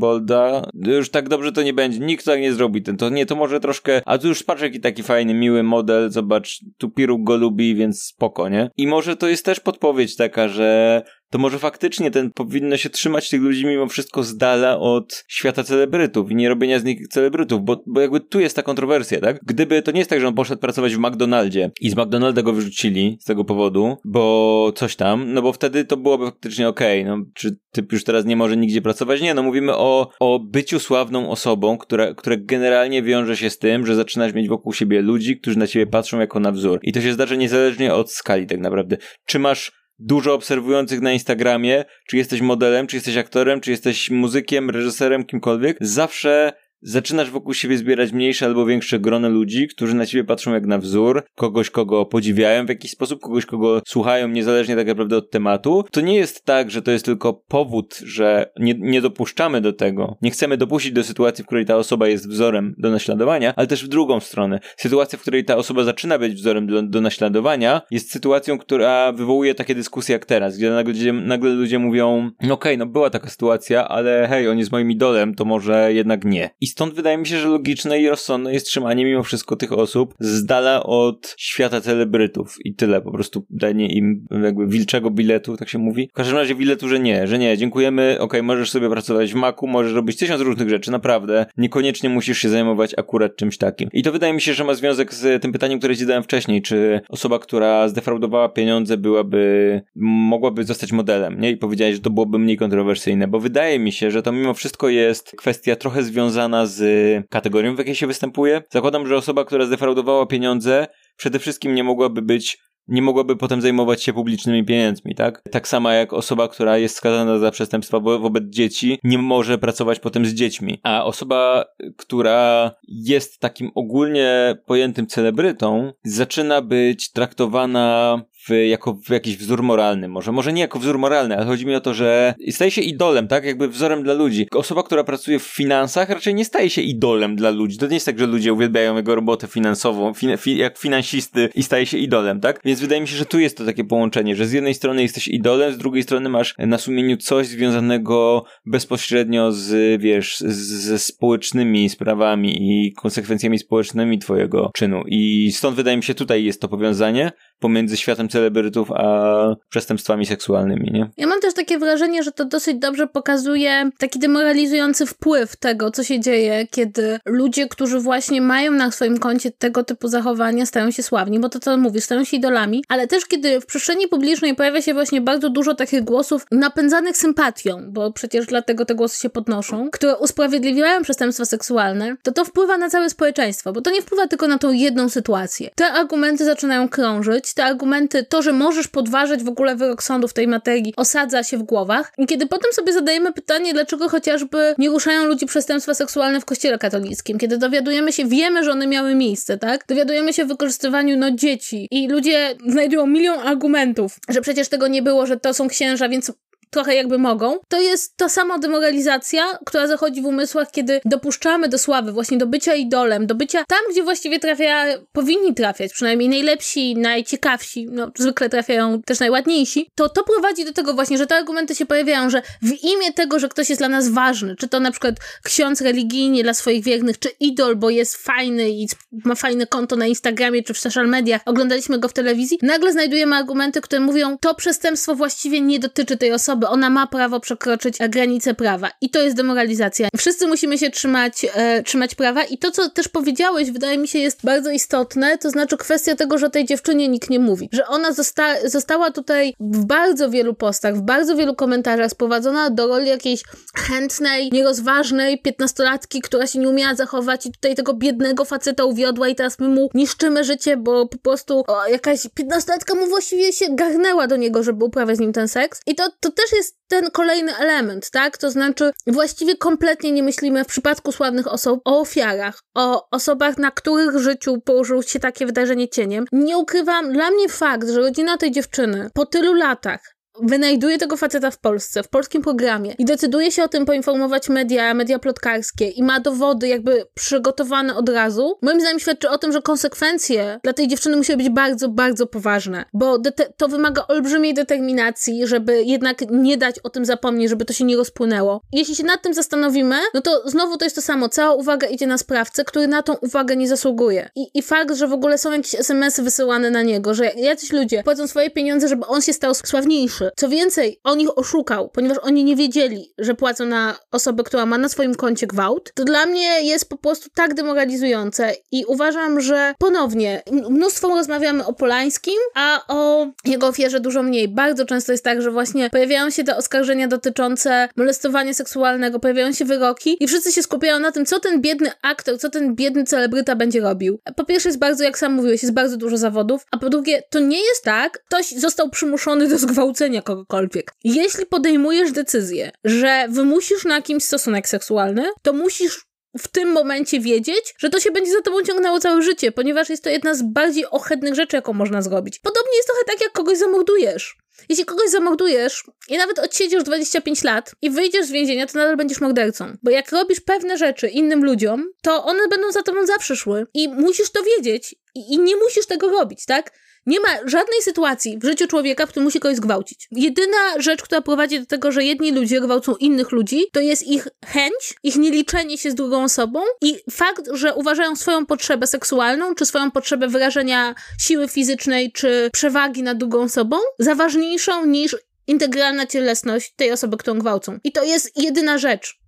[0.02, 0.62] Grandelbolda.
[0.74, 3.60] Już tak dobrze to nie będzie, nikt tak nie zrobi ten, to nie, to może
[3.60, 7.76] troszkę, a tu już patrz jaki taki fajny, miły model, zobacz, tu Piruk go lubi,
[7.76, 8.70] więc spoko, nie?
[8.78, 13.30] I może to jest też podpowiedź taka, że to może faktycznie ten powinno się trzymać
[13.30, 17.62] tych ludzi mimo wszystko z dala od świata celebrytów i nie robienia z nich celebrytów,
[17.64, 19.40] bo, bo jakby tu jest ta kontrowersja, tak?
[19.46, 22.54] Gdyby to nie jest tak, że on poszedł pracować w McDonaldzie i z McDonalda go
[22.54, 27.18] wyrzucili z tego powodu, bo coś tam, no bo wtedy to byłoby faktycznie okej, okay.
[27.18, 29.22] no czy typ już teraz nie może nigdzie pracować?
[29.22, 33.86] Nie, no mówimy o, o byciu sławną osobą, która, która generalnie wiąże się z tym,
[33.86, 36.80] że zaczynasz mieć wokół siebie ludzi, którzy na ciebie patrzą jako na wzór.
[36.84, 38.98] I to się zdarza niezależnie od skali tak naprawdę.
[39.26, 44.70] Czy masz dużo obserwujących na Instagramie, czy jesteś modelem, czy jesteś aktorem, czy jesteś muzykiem,
[44.70, 50.24] reżyserem, kimkolwiek, zawsze zaczynasz wokół siebie zbierać mniejsze albo większe grono ludzi, którzy na ciebie
[50.24, 54.88] patrzą jak na wzór, kogoś, kogo podziwiają w jakiś sposób, kogoś, kogo słuchają niezależnie tak
[54.88, 55.84] naprawdę od tematu.
[55.92, 60.18] To nie jest tak, że to jest tylko powód, że nie, nie dopuszczamy do tego,
[60.22, 63.86] nie chcemy dopuścić do sytuacji, w której ta osoba jest wzorem do naśladowania, ale też
[63.86, 64.60] w drugą stronę.
[64.78, 69.56] Sytuacja, w której ta osoba zaczyna być wzorem do, do naśladowania, jest sytuacją, która wywołuje
[69.56, 73.30] takie dyskusje jak teraz, gdzie nagle, nagle ludzie mówią, no okej, okay, no była taka
[73.30, 76.50] sytuacja, ale hej, on jest moim idolem, to może jednak nie.
[76.62, 80.14] I stąd wydaje mi się, że logiczne i rozsądne jest trzymanie mimo wszystko tych osób
[80.20, 85.70] z dala od świata celebrytów i tyle, po prostu danie im jakby wilczego biletu, tak
[85.70, 86.10] się mówi.
[86.12, 89.36] W każdym razie biletu, że nie, że nie, dziękujemy, okej, okay, możesz sobie pracować w
[89.36, 93.90] Macu, możesz robić tysiąc różnych rzeczy, naprawdę, niekoniecznie musisz się zajmować akurat czymś takim.
[93.94, 96.62] I to wydaje mi się, że ma związek z tym pytaniem, które ci dałem wcześniej,
[96.62, 101.52] czy osoba, która zdefraudowała pieniądze byłaby, mogłaby zostać modelem, nie?
[101.52, 104.90] I powiedziałeś, że to byłoby mniej kontrowersyjne, bo wydaje mi się, że to mimo wszystko
[104.90, 106.84] jest kwestia trochę związana z
[107.30, 108.62] kategorią, w jakiej się występuje.
[108.70, 114.04] Zakładam, że osoba, która zdefraudowała pieniądze, przede wszystkim nie mogłaby być nie mogłaby potem zajmować
[114.04, 115.42] się publicznymi pieniędzmi, tak?
[115.52, 120.00] Tak samo jak osoba, która jest skazana za przestępstwa wo wobec dzieci, nie może pracować
[120.00, 120.80] potem z dziećmi.
[120.84, 121.66] A osoba,
[121.98, 130.08] która jest takim ogólnie pojętym celebrytą, zaczyna być traktowana w, jako w jakiś wzór moralny.
[130.08, 133.28] Może, może nie jako wzór moralny, ale chodzi mi o to, że staje się idolem,
[133.28, 133.46] tak?
[133.46, 134.48] Jakby wzorem dla ludzi.
[134.52, 137.78] Osoba, która pracuje w finansach, raczej nie staje się idolem dla ludzi.
[137.78, 141.64] To nie jest tak, że ludzie uwielbiają jego robotę finansową, fin fi jak finansisty i
[141.64, 142.62] staje się idolem, tak?
[142.66, 145.28] Więc wydaje mi się, że tu jest to takie połączenie, że z jednej strony jesteś
[145.28, 152.58] idolem, z drugiej strony masz na sumieniu coś związanego bezpośrednio z, wiesz, ze społecznymi sprawami
[152.62, 155.04] i konsekwencjami społecznymi twojego czynu.
[155.08, 157.32] I stąd wydaje mi się, tutaj jest to powiązanie.
[157.62, 161.10] Pomiędzy światem celebrytów a przestępstwami seksualnymi, nie?
[161.18, 166.04] Ja mam też takie wrażenie, że to dosyć dobrze pokazuje taki demoralizujący wpływ tego, co
[166.04, 171.04] się dzieje, kiedy ludzie, którzy właśnie mają na swoim koncie tego typu zachowania, stają się
[171.04, 174.82] sławni, bo to co mówisz, stają się idolami, ale też kiedy w przestrzeni publicznej pojawia
[174.82, 179.90] się właśnie bardzo dużo takich głosów napędzanych sympatią, bo przecież dlatego te głosy się podnoszą,
[179.90, 184.48] które usprawiedliwiają przestępstwa seksualne, to to wpływa na całe społeczeństwo, bo to nie wpływa tylko
[184.48, 185.70] na tą jedną sytuację.
[185.76, 190.34] Te argumenty zaczynają krążyć, te argumenty, to, że możesz podważać w ogóle wyrok sądu w
[190.34, 192.14] tej materii, osadza się w głowach.
[192.18, 196.78] I kiedy potem sobie zadajemy pytanie, dlaczego chociażby nie ruszają ludzi przestępstwa seksualne w kościele
[196.78, 199.86] katolickim, kiedy dowiadujemy się, wiemy, że one miały miejsce, tak?
[199.88, 205.02] Dowiadujemy się o wykorzystywaniu, no, dzieci i ludzie znajdują milion argumentów, że przecież tego nie
[205.02, 206.32] było, że to są księża, więc
[206.72, 211.78] trochę jakby mogą, to jest ta sama demoralizacja, która zachodzi w umysłach, kiedy dopuszczamy do
[211.78, 216.96] sławy, właśnie do bycia idolem, do bycia tam, gdzie właściwie trafia, powinni trafiać, przynajmniej najlepsi,
[216.96, 221.76] najciekawsi, no zwykle trafiają też najładniejsi, to to prowadzi do tego właśnie, że te argumenty
[221.76, 224.92] się pojawiają, że w imię tego, że ktoś jest dla nas ważny, czy to na
[224.92, 229.96] przykład ksiądz religijnie dla swoich wiernych, czy idol, bo jest fajny i ma fajne konto
[229.96, 234.38] na Instagramie, czy w social mediach, oglądaliśmy go w telewizji, nagle znajdujemy argumenty, które mówią,
[234.38, 238.92] to przestępstwo właściwie nie dotyczy tej osoby, osoby, ona ma prawo przekroczyć granice prawa.
[239.02, 240.10] I to jest demoralizacja.
[240.18, 244.20] Wszyscy musimy się trzymać, e, trzymać prawa i to, co też powiedziałeś, wydaje mi się
[244.20, 247.70] jest bardzo istotne, to znaczy kwestia tego, że tej dziewczynie nikt nie mówi.
[247.72, 252.88] Że ona zosta została tutaj w bardzo wielu postach, w bardzo wielu komentarzach sprowadzona do
[252.88, 253.44] roli jakiejś
[253.76, 259.36] chętnej, nierozważnej piętnastolatki, która się nie umiała zachować i tutaj tego biednego faceta uwiodła i
[259.36, 264.28] teraz my mu niszczymy życie, bo po prostu o, jakaś piętnastolatka mu właściwie się garnęła
[264.28, 265.82] do niego, żeby uprawiać z nim ten seks.
[265.88, 268.38] I to, to też też jest ten kolejny element, tak?
[268.38, 273.72] To znaczy, właściwie kompletnie nie myślimy w przypadku sławnych osób o ofiarach, o osobach, na
[273.72, 276.26] których życiu położyło się takie wydarzenie cieniem.
[276.32, 281.52] Nie ukrywam, dla mnie fakt, że rodzina tej dziewczyny po tylu latach wynajduje tego faceta
[281.52, 286.04] w Polsce, w polskim programie i decyduje się o tym poinformować media, media plotkarskie i
[286.04, 290.88] ma dowody jakby przygotowane od razu, moim zdaniem świadczy o tym, że konsekwencje dla tej
[290.88, 293.18] dziewczyny musiały być bardzo, bardzo poważne, bo
[293.58, 297.98] to wymaga olbrzymiej determinacji, żeby jednak nie dać o tym zapomnieć, żeby to się nie
[297.98, 298.62] rozpłynęło.
[298.74, 302.08] Jeśli się nad tym zastanowimy, no to znowu to jest to samo, cała uwaga idzie
[302.08, 304.30] na sprawcę, który na tą uwagę nie zasługuje.
[304.36, 308.04] I, i fakt, że w ogóle są jakieś SMS-y wysyłane na niego, że jacyś ludzie
[308.04, 312.44] płacą swoje pieniądze, żeby on się stał sławniejszy, co więcej, on ich oszukał, ponieważ oni
[312.44, 315.92] nie wiedzieli, że płacą na osobę, która ma na swoim koncie gwałt.
[315.94, 321.74] To dla mnie jest po prostu tak demoralizujące i uważam, że ponownie mnóstwo rozmawiamy o
[321.74, 324.48] Polańskim, a o jego ofierze dużo mniej.
[324.48, 329.66] Bardzo często jest tak, że właśnie pojawiają się te oskarżenia dotyczące molestowania seksualnego, pojawiają się
[329.66, 333.56] wyroki i wszyscy się skupiają na tym, co ten biedny aktor, co ten biedny celebryta
[333.56, 334.20] będzie robił.
[334.36, 337.40] Po pierwsze jest bardzo, jak sam mówiłeś, jest bardzo dużo zawodów, a po drugie, to
[337.40, 340.94] nie jest tak, ktoś został przymuszony do zgwałcenia kogokolwiek.
[341.04, 346.06] Jeśli podejmujesz decyzję, że wymusisz na kimś stosunek seksualny, to musisz
[346.38, 350.04] w tym momencie wiedzieć, że to się będzie za tobą ciągnęło całe życie, ponieważ jest
[350.04, 352.40] to jedna z bardziej ohydnych rzeczy, jaką można zrobić.
[352.40, 354.38] Podobnie jest trochę tak, jak kogoś zamordujesz.
[354.70, 359.22] Jeśli kogoś zamordujesz i nawet odsiedziesz 25 lat i wyjdziesz z więzienia, to nadal będziesz
[359.22, 359.78] mordercą.
[359.84, 363.68] Bo jak robisz pewne rzeczy innym ludziom, to one będą za tobą zawsze szły.
[363.74, 364.96] I musisz to wiedzieć.
[365.16, 366.72] I, i nie musisz tego robić, tak?
[367.06, 370.08] Nie ma żadnej sytuacji w życiu człowieka, w którym musi kogoś zgwałcić.
[370.12, 374.28] Jedyna rzecz, która prowadzi do tego, że jedni ludzie gwałcą innych ludzi, to jest ich
[374.46, 379.66] chęć, ich nieliczenie się z drugą osobą i fakt, że uważają swoją potrzebę seksualną, czy
[379.66, 385.16] swoją potrzebę wyrażenia siły fizycznej, czy przewagi nad drugą osobą za ważniejszą niż
[385.48, 387.80] integralna cielesność tej osoby, którą gwałcą.
[387.84, 389.21] I to jest jedyna rzecz.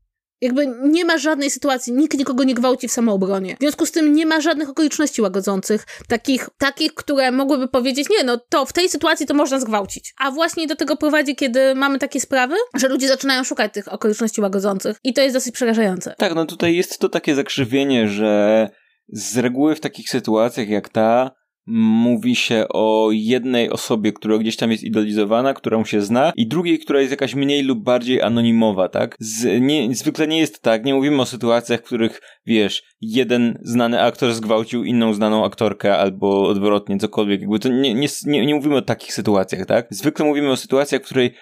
[0.43, 3.55] Jakby nie ma żadnej sytuacji, nikt nikogo nie gwałci w samoobronie.
[3.55, 8.23] W związku z tym nie ma żadnych okoliczności łagodzących, takich, takich, które mogłyby powiedzieć, nie,
[8.23, 10.13] no to w tej sytuacji to można zgwałcić.
[10.19, 14.41] A właśnie do tego prowadzi, kiedy mamy takie sprawy, że ludzie zaczynają szukać tych okoliczności
[14.41, 14.97] łagodzących.
[15.03, 16.15] I to jest dosyć przerażające.
[16.17, 18.69] Tak, no tutaj jest to takie zakrzywienie, że
[19.07, 21.31] z reguły w takich sytuacjach jak ta,
[21.65, 26.79] mówi się o jednej osobie, która gdzieś tam jest idolizowana, którą się zna, i drugiej,
[26.79, 29.15] która jest jakaś mniej lub bardziej anonimowa, tak?
[29.19, 34.01] Z, nie, zwykle nie jest tak, nie mówimy o sytuacjach, w których, wiesz, jeden znany
[34.01, 38.75] aktor zgwałcił inną znaną aktorkę, albo odwrotnie, cokolwiek, jakby to nie, nie, nie, nie mówimy
[38.75, 39.87] o takich sytuacjach, tak?
[39.89, 41.33] Zwykle mówimy o sytuacjach, w której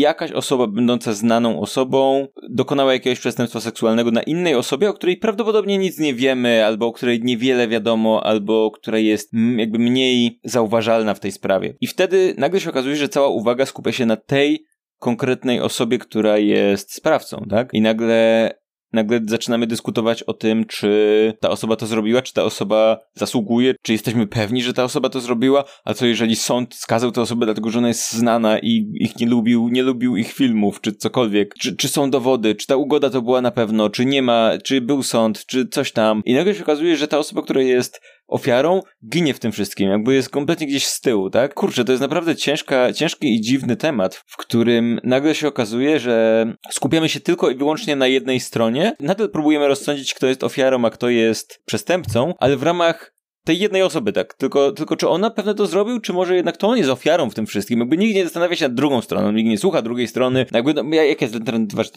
[0.00, 5.78] jakaś osoba będąca znaną osobą dokonała jakiegoś przestępstwa seksualnego na innej osobie, o której prawdopodobnie
[5.78, 11.20] nic nie wiemy, albo o której niewiele wiadomo, albo która jest jakby mniej zauważalna w
[11.20, 11.74] tej sprawie.
[11.80, 14.64] I wtedy nagle się okazuje, że cała uwaga skupia się na tej
[14.98, 17.68] konkretnej osobie, która jest sprawcą, tak?
[17.72, 18.50] I nagle
[18.94, 23.92] nagle zaczynamy dyskutować o tym, czy ta osoba to zrobiła, czy ta osoba zasługuje, czy
[23.92, 27.70] jesteśmy pewni, że ta osoba to zrobiła, a co jeżeli sąd skazał tę osobę dlatego,
[27.70, 31.76] że ona jest znana i ich nie lubił, nie lubił ich filmów, czy cokolwiek, czy,
[31.76, 35.02] czy są dowody, czy ta ugoda to była na pewno, czy nie ma, czy był
[35.02, 36.22] sąd, czy coś tam.
[36.24, 40.14] I nagle się okazuje, że ta osoba, która jest ofiarą, ginie w tym wszystkim, jakby
[40.14, 41.54] jest kompletnie gdzieś z tyłu, tak?
[41.54, 46.46] Kurczę, to jest naprawdę ciężka, ciężki i dziwny temat, w którym nagle się okazuje, że
[46.70, 48.92] skupiamy się tylko i wyłącznie na jednej stronie.
[49.00, 53.13] Nadal próbujemy rozsądzić, kto jest ofiarą, a kto jest przestępcą, ale w ramach
[53.44, 54.34] tej jednej osoby, tak.
[54.34, 57.34] Tylko, tylko czy ona pewnie to zrobił, czy może jednak to on jest ofiarą w
[57.34, 57.80] tym wszystkim?
[57.80, 60.46] Jakby nikt nie zastanawia się nad drugą stroną, nikt nie słucha drugiej strony.
[60.52, 61.40] Jakby, no, jak jest że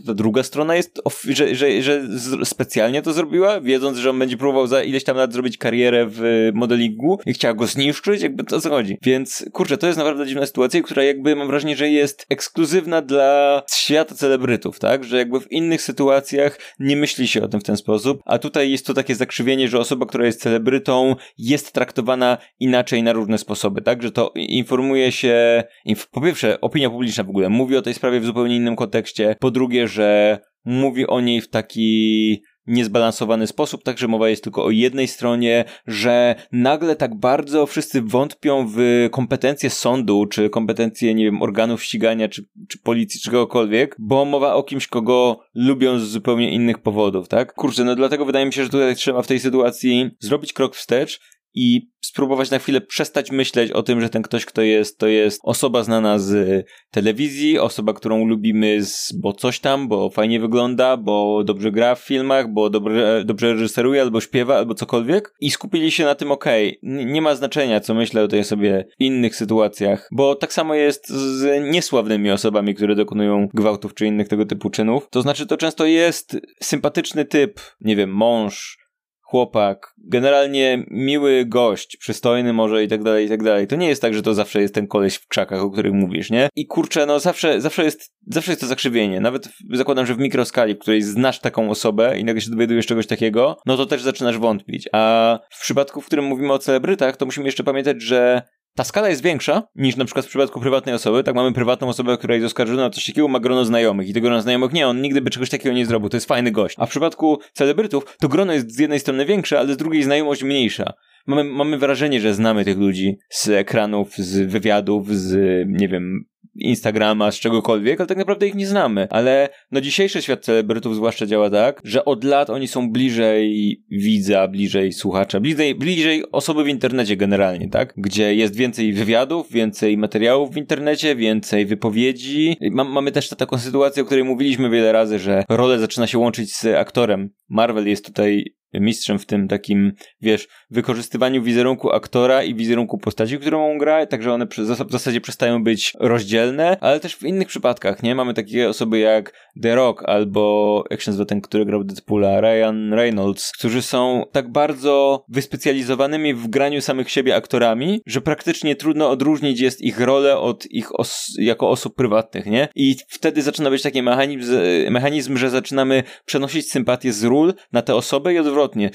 [0.05, 2.01] ta druga strona jest, że, że, że
[2.43, 6.49] specjalnie to zrobiła, wiedząc, że on będzie próbował za ileś tam lat zrobić karierę w
[6.53, 8.97] modelingu i chciała go zniszczyć, jakby to co chodzi.
[9.01, 13.63] Więc, kurczę, to jest naprawdę dziwna sytuacja, która jakby mam wrażenie, że jest ekskluzywna dla
[13.71, 15.03] świata celebrytów, tak?
[15.03, 18.71] Że jakby w innych sytuacjach nie myśli się o tym w ten sposób, a tutaj
[18.71, 23.81] jest to takie zakrzywienie, że osoba, która jest celebrytą, jest traktowana inaczej na różne sposoby,
[23.81, 24.03] tak?
[24.03, 28.19] Że to informuje się, inf po pierwsze, opinia publiczna w ogóle mówi o tej sprawie
[28.19, 34.07] w zupełnie innym kontekście, po drugie, że mówi o niej w taki niezbalansowany sposób, także
[34.07, 40.25] mowa jest tylko o jednej stronie, że nagle tak bardzo wszyscy wątpią w kompetencje sądu,
[40.25, 44.87] czy kompetencje, nie wiem, organów ścigania, czy, czy policji, czy kogokolwiek, bo mowa o kimś,
[44.87, 47.53] kogo lubią z zupełnie innych powodów, tak?
[47.53, 51.19] Kurczę, no dlatego wydaje mi się, że tutaj trzeba w tej sytuacji zrobić krok wstecz
[51.57, 55.41] i spróbować na chwilę przestać myśleć o tym, że ten ktoś, kto jest, to jest
[55.43, 61.43] osoba znana z telewizji, osoba, którą lubimy, z, bo coś tam, bo fajnie wygląda, bo
[61.43, 66.05] dobrze gra w filmach, bo dobrze, dobrze reżyseruje, albo śpiewa, albo cokolwiek i skupili się
[66.05, 70.09] na tym, okej, okay, nie ma znaczenia, co myślę o tej sobie w innych sytuacjach,
[70.11, 75.07] bo tak samo jest z niesławnymi osobami, które dokonują gwałtów czy innych tego typu czynów.
[75.09, 78.86] To znaczy, to często jest sympatyczny typ, nie wiem, mąż,
[79.29, 83.67] chłopak, generalnie miły gość, przystojny może i tak dalej, i tak dalej.
[83.67, 86.29] To nie jest tak, że to zawsze jest ten koleś w krzakach, o których mówisz,
[86.29, 86.49] nie?
[86.55, 89.19] I kurczę, no zawsze, zawsze jest, zawsze jest to zakrzywienie.
[89.19, 93.07] Nawet zakładam, że w mikroskali, w której znasz taką osobę i nagle się dowiadujesz czegoś
[93.07, 94.89] takiego, no to też zaczynasz wątpić.
[94.91, 98.41] A w przypadku, w którym mówimy o celebrytach, to musimy jeszcze pamiętać, że
[98.77, 101.23] ta skala jest większa niż na przykład w przypadku prywatnej osoby.
[101.23, 104.27] Tak, mamy prywatną osobę, która jest oskarżona o coś takiego, ma grono znajomych i tego
[104.27, 106.75] grono znajomych nie, on nigdy by czegoś takiego nie zrobił, to jest fajny gość.
[106.79, 110.43] A w przypadku celebrytów to grono jest z jednej strony większe, ale z drugiej znajomość
[110.43, 110.93] mniejsza.
[111.27, 115.35] Mamy, mamy wrażenie, że znamy tych ludzi z ekranów, z wywiadów, z,
[115.67, 116.25] nie wiem,
[116.57, 119.07] Instagrama, z czegokolwiek, ale tak naprawdę ich nie znamy.
[119.09, 124.47] Ale no dzisiejszy świat celebrytów zwłaszcza działa tak, że od lat oni są bliżej widza,
[124.47, 127.93] bliżej słuchacza, bliżej, bliżej osoby w internecie generalnie, tak?
[127.97, 132.57] Gdzie jest więcej wywiadów, więcej materiałów w internecie, więcej wypowiedzi.
[132.71, 136.65] mamy też taką sytuację, o której mówiliśmy wiele razy, że rolę zaczyna się łączyć z
[136.65, 137.29] aktorem.
[137.49, 143.71] Marvel jest tutaj mistrzem w tym takim, wiesz, wykorzystywaniu wizerunku aktora i wizerunku postaci, którą
[143.71, 144.47] on gra, także one
[144.87, 148.15] w zasadzie przestają być rozdzielne, ale też w innych przypadkach, nie?
[148.15, 152.93] Mamy takie osoby jak The Rock albo, jak się nazywa ten, który grał Deadpoola, Ryan
[152.93, 159.59] Reynolds, którzy są tak bardzo wyspecjalizowanymi w graniu samych siebie aktorami, że praktycznie trudno odróżnić
[159.59, 162.67] jest ich rolę od ich os jako osób prywatnych, nie?
[162.75, 164.53] I wtedy zaczyna być taki mechanizm,
[164.89, 168.89] mechanizm, że zaczynamy przenosić sympatię z ról na te osoby i odwrotnie odwrotnie,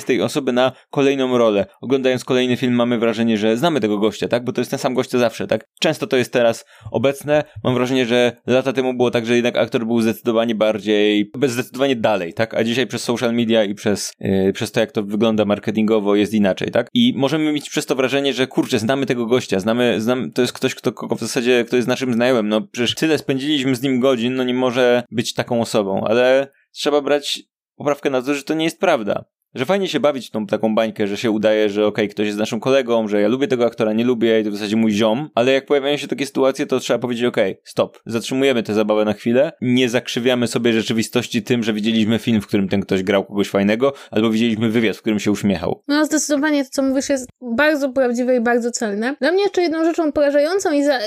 [0.00, 1.66] z tej osoby na kolejną rolę.
[1.80, 4.44] Oglądając kolejny film mamy wrażenie, że znamy tego gościa, tak?
[4.44, 5.64] Bo to jest ten sam gość zawsze, tak?
[5.80, 7.44] Często to jest teraz obecne.
[7.64, 12.34] Mam wrażenie, że lata temu było tak, że jednak aktor był zdecydowanie bardziej, zdecydowanie dalej,
[12.34, 12.54] tak?
[12.54, 16.34] A dzisiaj przez social media i przez, yy, przez to, jak to wygląda marketingowo jest
[16.34, 16.88] inaczej, tak?
[16.94, 20.52] I możemy mieć przez to wrażenie, że kurczę, znamy tego gościa, znamy, znam, to jest
[20.52, 24.00] ktoś, kto, kto w zasadzie, kto jest naszym znajomym, no przecież tyle spędziliśmy z nim
[24.00, 27.42] godzin, no nie może być taką osobą, ale trzeba brać
[27.76, 29.24] poprawkę na że to nie jest prawda
[29.56, 32.38] że fajnie się bawić tą taką bańkę, że się udaje, że okej, okay, ktoś jest
[32.38, 35.30] naszym kolegą, że ja lubię tego aktora, nie lubię i to w zasadzie mój ziom,
[35.34, 39.04] ale jak pojawiają się takie sytuacje, to trzeba powiedzieć okej, okay, stop, zatrzymujemy tę zabawę
[39.04, 43.24] na chwilę, nie zakrzywiamy sobie rzeczywistości tym, że widzieliśmy film, w którym ten ktoś grał
[43.24, 45.82] kogoś fajnego, albo widzieliśmy wywiad, w którym się uśmiechał.
[45.88, 49.16] No zdecydowanie to, co mówisz, jest bardzo prawdziwe i bardzo celne.
[49.20, 50.98] Dla mnie jeszcze jedną rzeczą porażającą i za...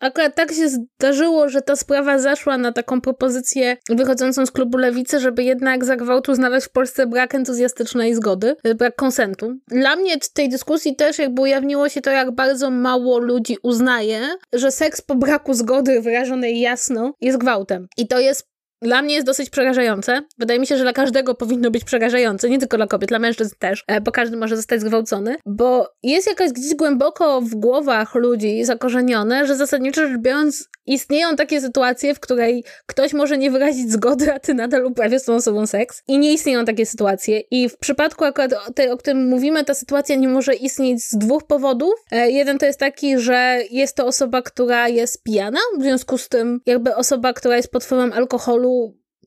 [0.00, 5.20] akurat tak się zdarzyło, że ta sprawa zaszła na taką propozycję wychodzącą z klubu Lewicy,
[5.20, 9.58] żeby jednak za gwałtu znaleźć w Polsce brak entuzjastyczny społecznej zgody, e, brak konsentu.
[9.68, 14.20] Dla mnie w tej dyskusji też jakby ujawniło się to, jak bardzo mało ludzi uznaje,
[14.52, 17.88] że seks po braku zgody wyrażonej jasno jest gwałtem.
[17.96, 20.22] I to jest dla mnie jest dosyć przerażające.
[20.38, 23.54] Wydaje mi się, że dla każdego powinno być przerażające, nie tylko dla kobiet, dla mężczyzn
[23.58, 28.64] też, e, bo każdy może zostać zgwałcony, bo jest jakaś gdzieś głęboko w głowach ludzi
[28.64, 34.32] zakorzenione, że zasadniczo rzecz biorąc istnieją takie sytuacje, w której ktoś może nie wyrazić zgody,
[34.32, 37.78] a ty nadal uprawiasz z tą osobą seks i nie istnieją takie sytuacje i w
[37.78, 41.94] przypadku akurat tej, o którym mówimy, ta sytuacja nie może istnieć z dwóch powodów.
[42.10, 46.28] E, jeden to jest taki, że jest to osoba, która jest pijana, w związku z
[46.28, 48.65] tym jakby osoba, która jest pod wpływem alkoholu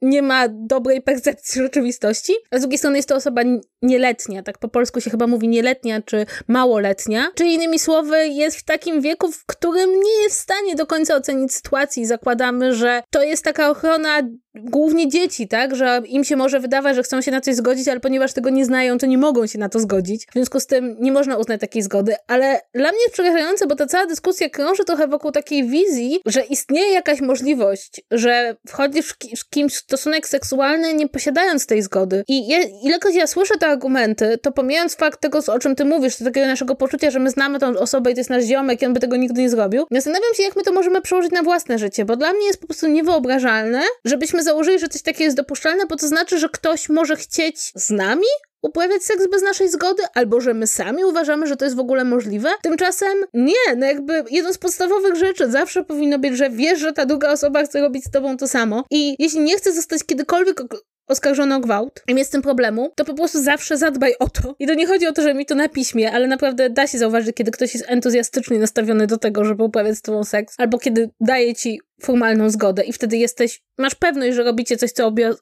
[0.02, 3.42] nie ma dobrej percepcji rzeczywistości, a z drugiej strony jest to osoba
[3.82, 8.64] nieletnia, tak po polsku się chyba mówi nieletnia czy małoletnia, czyli innymi słowy jest w
[8.64, 12.06] takim wieku, w którym nie jest w stanie do końca ocenić sytuacji.
[12.06, 14.22] Zakładamy, że to jest taka ochrona
[14.64, 18.00] głównie dzieci, tak, że im się może wydawać, że chcą się na coś zgodzić, ale
[18.00, 20.28] ponieważ tego nie znają, to nie mogą się na to zgodzić.
[20.30, 23.76] W związku z tym nie można uznać takiej zgody, ale dla mnie jest przerażające, bo
[23.76, 29.50] ta cała dyskusja krąży trochę wokół takiej wizji, że istnieje jakaś możliwość, że wchodzisz w
[29.50, 32.24] kimś w stosunek seksualny nie posiadając tej zgody.
[32.28, 36.16] I je, ilekroć ja słyszę te argumenty, to pomijając fakt tego, o czym ty mówisz,
[36.16, 38.94] takiego naszego poczucia, że my znamy tą osobę i to jest nasz ziomek i on
[38.94, 42.06] by tego nigdy nie zrobił, zastanawiam się, jak my to możemy przełożyć na własne życie,
[42.06, 45.96] bo dla mnie jest po prostu niewyobrażalne, żebyśmy założyli, że coś takiego jest dopuszczalne, bo
[45.96, 48.28] to znaczy, że ktoś może chcieć z nami
[48.62, 52.04] uprawiać seks bez naszej zgody, albo że my sami uważamy, że to jest w ogóle
[52.04, 52.50] możliwe.
[52.62, 57.06] Tymczasem nie, no jakby jedną z podstawowych rzeczy zawsze powinno być, że wiesz, że ta
[57.06, 60.62] druga osoba chce robić z tobą to samo i jeśli nie chce zostać kiedykolwiek
[61.10, 64.56] oskarżony o gwałt i jest z tym problemu, to po prostu zawsze zadbaj o to.
[64.60, 66.98] I to nie chodzi o to, że mi to na piśmie, ale naprawdę da się
[66.98, 71.10] zauważyć, kiedy ktoś jest entuzjastycznie nastawiony do tego, żeby uprawiać z tobą seks, albo kiedy
[71.22, 75.34] daje ci formalną zgodę i wtedy jesteś, masz pewność, że robicie coś, co obie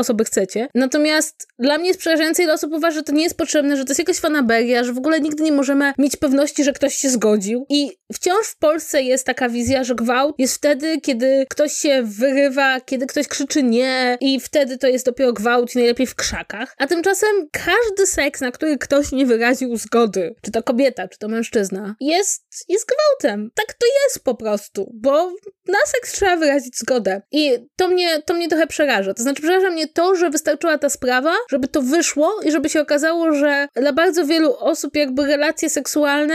[0.00, 0.68] osoby chcecie.
[0.74, 3.90] Natomiast dla mnie jest przerażające, ile osób uważa, że to nie jest potrzebne, że to
[3.90, 7.66] jest jakaś fanaberia, że w ogóle nigdy nie możemy mieć pewności, że ktoś się zgodził.
[7.68, 12.80] I wciąż w Polsce jest taka wizja, że gwałt jest wtedy, kiedy ktoś się wyrywa,
[12.80, 16.74] kiedy ktoś krzyczy nie i wtedy to jest dopiero gwałt i najlepiej w krzakach.
[16.78, 21.28] A tymczasem każdy seks, na który ktoś nie wyraził zgody, czy to kobieta, czy to
[21.28, 23.50] mężczyzna, jest, jest gwałtem.
[23.54, 25.32] Tak to jest po prostu, bo
[25.66, 27.22] na seks trzeba wyrazić zgodę.
[27.32, 29.14] I to mnie, to mnie trochę przeraża.
[29.14, 32.80] To znaczy przeraża mnie to, że wystarczyła ta sprawa, żeby to wyszło i żeby się
[32.80, 36.34] okazało, że dla bardzo wielu osób jakby relacje seksualne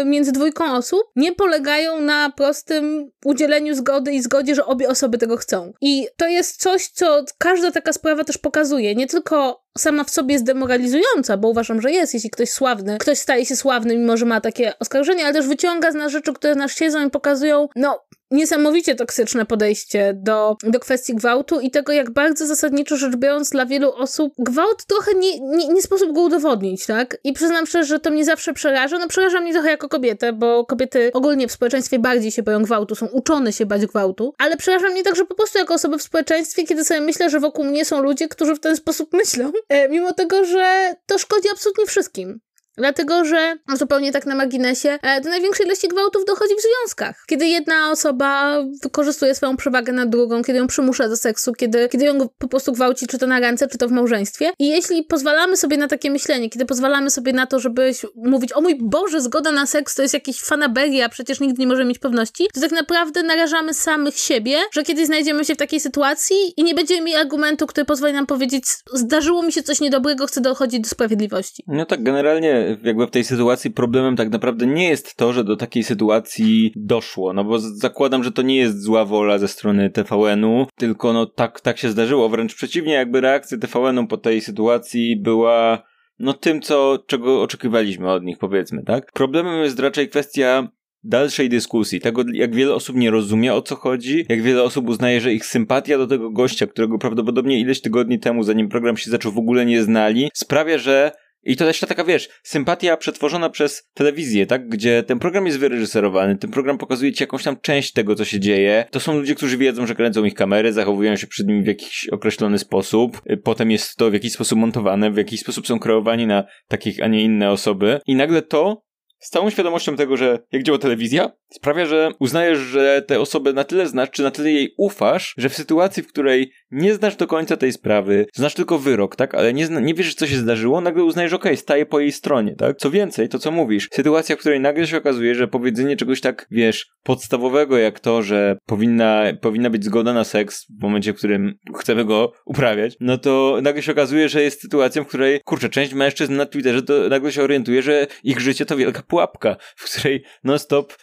[0.00, 5.18] y, między dwójką osób nie polegają na prostym udzieleniu zgody i zgodzie, że obie osoby
[5.18, 5.72] tego chcą.
[5.80, 8.94] I to jest coś, co każda taka sprawa też pokazuje.
[8.94, 13.18] Nie tylko sama w sobie jest demoralizująca, bo uważam, że jest, jeśli ktoś sławny, ktoś
[13.18, 16.54] staje się sławny, mimo że ma takie oskarżenia, ale też wyciąga z nas rzeczy, które
[16.54, 18.00] nas siedzą i pokazują, no,
[18.32, 23.66] niesamowicie toksyczne podejście do, do kwestii gwałtu i tego, jak bardzo zasadniczo rzecz biorąc dla
[23.66, 27.16] wielu osób gwałt trochę nie, nie, nie sposób go udowodnić, tak?
[27.24, 28.98] I przyznam szczerze, że to mnie zawsze przeraża.
[28.98, 32.94] No przeraża mnie trochę jako kobietę, bo kobiety ogólnie w społeczeństwie bardziej się boją gwałtu,
[32.94, 36.64] są uczone się bać gwałtu, ale przeraża mnie także po prostu jako osoby w społeczeństwie,
[36.64, 39.52] kiedy sobie myślę, że wokół mnie są ludzie, którzy w ten sposób myślą,
[39.90, 42.40] mimo tego, że to szkodzi absolutnie wszystkim.
[42.76, 47.24] Dlatego, że zupełnie tak na marginesie, e, do największej ilości gwałtów dochodzi w związkach.
[47.26, 52.04] Kiedy jedna osoba wykorzystuje swoją przewagę nad drugą, kiedy ją przymusza do seksu, kiedy, kiedy
[52.04, 54.50] ją po prostu gwałci, czy to na ręce, czy to w małżeństwie.
[54.58, 58.60] I jeśli pozwalamy sobie na takie myślenie, kiedy pozwalamy sobie na to, żeby mówić, o
[58.60, 62.48] mój Boże, zgoda na seks to jest jakiś fanaberia, przecież nigdy nie możemy mieć pewności,
[62.54, 66.74] to tak naprawdę narażamy samych siebie, że kiedyś znajdziemy się w takiej sytuacji i nie
[66.74, 70.88] będziemy mieli argumentu, który pozwoli nam powiedzieć, zdarzyło mi się coś niedobrego, chcę dochodzić do
[70.88, 71.64] sprawiedliwości.
[71.66, 75.56] No tak, generalnie jakby w tej sytuacji problemem tak naprawdę nie jest to, że do
[75.56, 80.66] takiej sytuacji doszło, no bo zakładam, że to nie jest zła wola ze strony TVN-u,
[80.76, 85.82] tylko no tak, tak się zdarzyło, wręcz przeciwnie, jakby reakcja TVN-u po tej sytuacji była
[86.18, 89.12] no tym, co, czego oczekiwaliśmy od nich, powiedzmy, tak?
[89.12, 90.68] Problemem jest raczej kwestia
[91.04, 95.20] dalszej dyskusji, tego jak wiele osób nie rozumie o co chodzi, jak wiele osób uznaje,
[95.20, 99.32] że ich sympatia do tego gościa, którego prawdopodobnie ileś tygodni temu, zanim program się zaczął,
[99.32, 101.12] w ogóle nie znali, sprawia, że
[101.44, 104.68] i to też taka, wiesz, sympatia przetworzona przez telewizję, tak?
[104.68, 108.40] Gdzie ten program jest wyreżyserowany, ten program pokazuje ci jakąś tam część tego, co się
[108.40, 108.84] dzieje.
[108.90, 112.08] To są ludzie, którzy wiedzą, że kręcą ich kamery, zachowują się przed nimi w jakiś
[112.08, 113.22] określony sposób.
[113.30, 117.02] Y, potem jest to w jakiś sposób montowane, w jakiś sposób są kreowani na takich,
[117.02, 118.00] a nie inne osoby.
[118.06, 118.82] I nagle to
[119.22, 123.64] z całą świadomością tego, że jak działa telewizja, sprawia, że uznajesz, że tę osobę na
[123.64, 127.26] tyle znasz, czy na tyle jej ufasz, że w sytuacji, w której nie znasz do
[127.26, 130.80] końca tej sprawy, znasz tylko wyrok, tak, ale nie, zna, nie wiesz, co się zdarzyło,
[130.80, 132.76] nagle uznajesz, okej, okay, staję po jej stronie, tak?
[132.76, 136.46] Co więcej, to co mówisz, sytuacja, w której nagle się okazuje, że powiedzenie czegoś tak,
[136.50, 141.54] wiesz, podstawowego jak to, że powinna, powinna być zgoda na seks w momencie, w którym
[141.78, 145.94] chcemy go uprawiać, no to nagle się okazuje, że jest sytuacją, w której, kurczę, część
[145.94, 150.22] mężczyzn na Twitterze to nagle się orientuje, że ich życie to wielka pułapka, w której
[150.44, 150.94] non-stop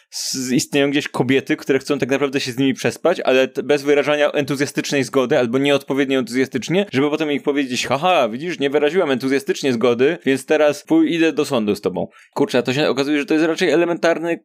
[0.51, 5.03] istnieją gdzieś kobiety, które chcą tak naprawdę się z nimi przespać, ale bez wyrażania entuzjastycznej
[5.03, 10.45] zgody albo nieodpowiednio entuzjastycznie, żeby potem ich powiedzieć, haha, widzisz, nie wyraziłam entuzjastycznie zgody, więc
[10.45, 12.07] teraz idę do sądu z tobą.
[12.33, 14.39] Kurczę, to się okazuje, że to jest raczej elementarny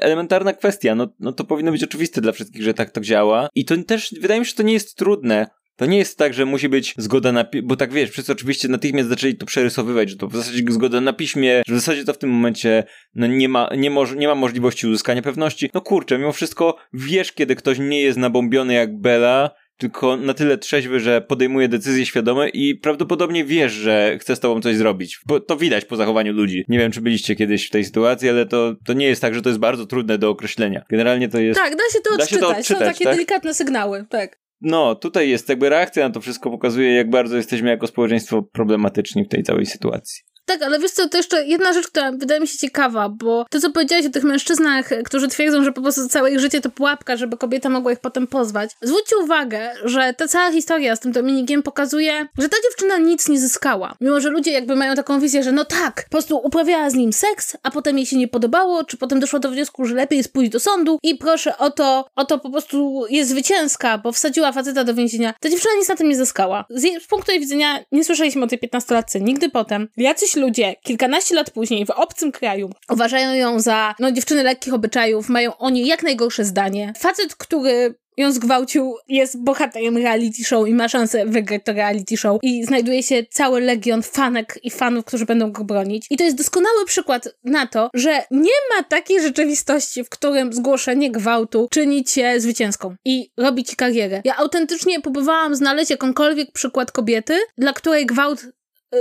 [0.00, 3.48] elementarna kwestia, no, no to powinno być oczywiste dla wszystkich, że tak to działa.
[3.54, 5.46] I to też, wydaje mi się, że to nie jest trudne.
[5.76, 9.08] To nie jest tak, że musi być zgoda na bo tak wiesz, wszyscy oczywiście natychmiast
[9.08, 12.18] zaczęli to przerysowywać, że to w zasadzie zgoda na piśmie, że w zasadzie to w
[12.18, 15.70] tym momencie no nie, ma, nie, moż- nie ma możliwości uzyskania pewności.
[15.74, 20.58] No kurczę, mimo wszystko wiesz, kiedy ktoś nie jest nabombiony jak Bela, tylko na tyle
[20.58, 25.20] trzeźwy, że podejmuje decyzje świadome i prawdopodobnie wiesz, że chce z tobą coś zrobić.
[25.26, 26.64] Bo to widać po zachowaniu ludzi.
[26.68, 29.42] Nie wiem, czy byliście kiedyś w tej sytuacji, ale to, to nie jest tak, że
[29.42, 30.84] to jest bardzo trudne do określenia.
[30.90, 31.60] Generalnie to jest...
[31.60, 32.30] Tak, da się to, da odczytać.
[32.30, 32.78] Się to odczytać.
[32.78, 33.14] Są takie tak?
[33.14, 34.43] delikatne sygnały, tak.
[34.66, 39.24] No, tutaj jest jakby reakcja na to wszystko pokazuje, jak bardzo jesteśmy jako społeczeństwo problematyczni
[39.24, 40.33] w tej całej sytuacji.
[40.46, 43.60] Tak, ale wiesz co, to jeszcze jedna rzecz, która wydaje mi się ciekawa, bo to,
[43.60, 47.16] co powiedziałeś o tych mężczyznach, którzy twierdzą, że po prostu całe ich życie to pułapka,
[47.16, 48.70] żeby kobieta mogła ich potem pozwać.
[48.82, 53.38] Zwróćcie uwagę, że ta cała historia z tym Dominikiem pokazuje, że ta dziewczyna nic nie
[53.38, 53.94] zyskała.
[54.00, 57.12] Mimo, że ludzie jakby mają taką wizję, że no tak, po prostu uprawiała z nim
[57.12, 60.32] seks, a potem jej się nie podobało, czy potem doszło do wniosku, że lepiej jest
[60.32, 64.52] pójść do sądu i proszę o to, o to po prostu jest zwycięska, bo wsadziła
[64.52, 65.34] faceta do więzienia.
[65.40, 66.64] Ta dziewczyna nic na tym nie zyskała.
[66.70, 69.88] Z, jej, z punktu jej widzenia nie słyszeliśmy o tej 15-latce nigdy potem.
[69.96, 75.28] Jacyś ludzie kilkanaście lat później w obcym kraju uważają ją za no, dziewczyny lekkich obyczajów,
[75.28, 76.92] mają o niej jak najgorsze zdanie.
[76.98, 82.38] Facet, który ją zgwałcił, jest bohaterem reality show i ma szansę wygrać to reality show
[82.42, 86.06] i znajduje się cały legion fanek i fanów, którzy będą go bronić.
[86.10, 91.10] I to jest doskonały przykład na to, że nie ma takiej rzeczywistości, w którym zgłoszenie
[91.10, 94.22] gwałtu czyni cię zwycięską i robi ci karierę.
[94.24, 98.46] Ja autentycznie próbowałam znaleźć jakąkolwiek przykład kobiety, dla której gwałt,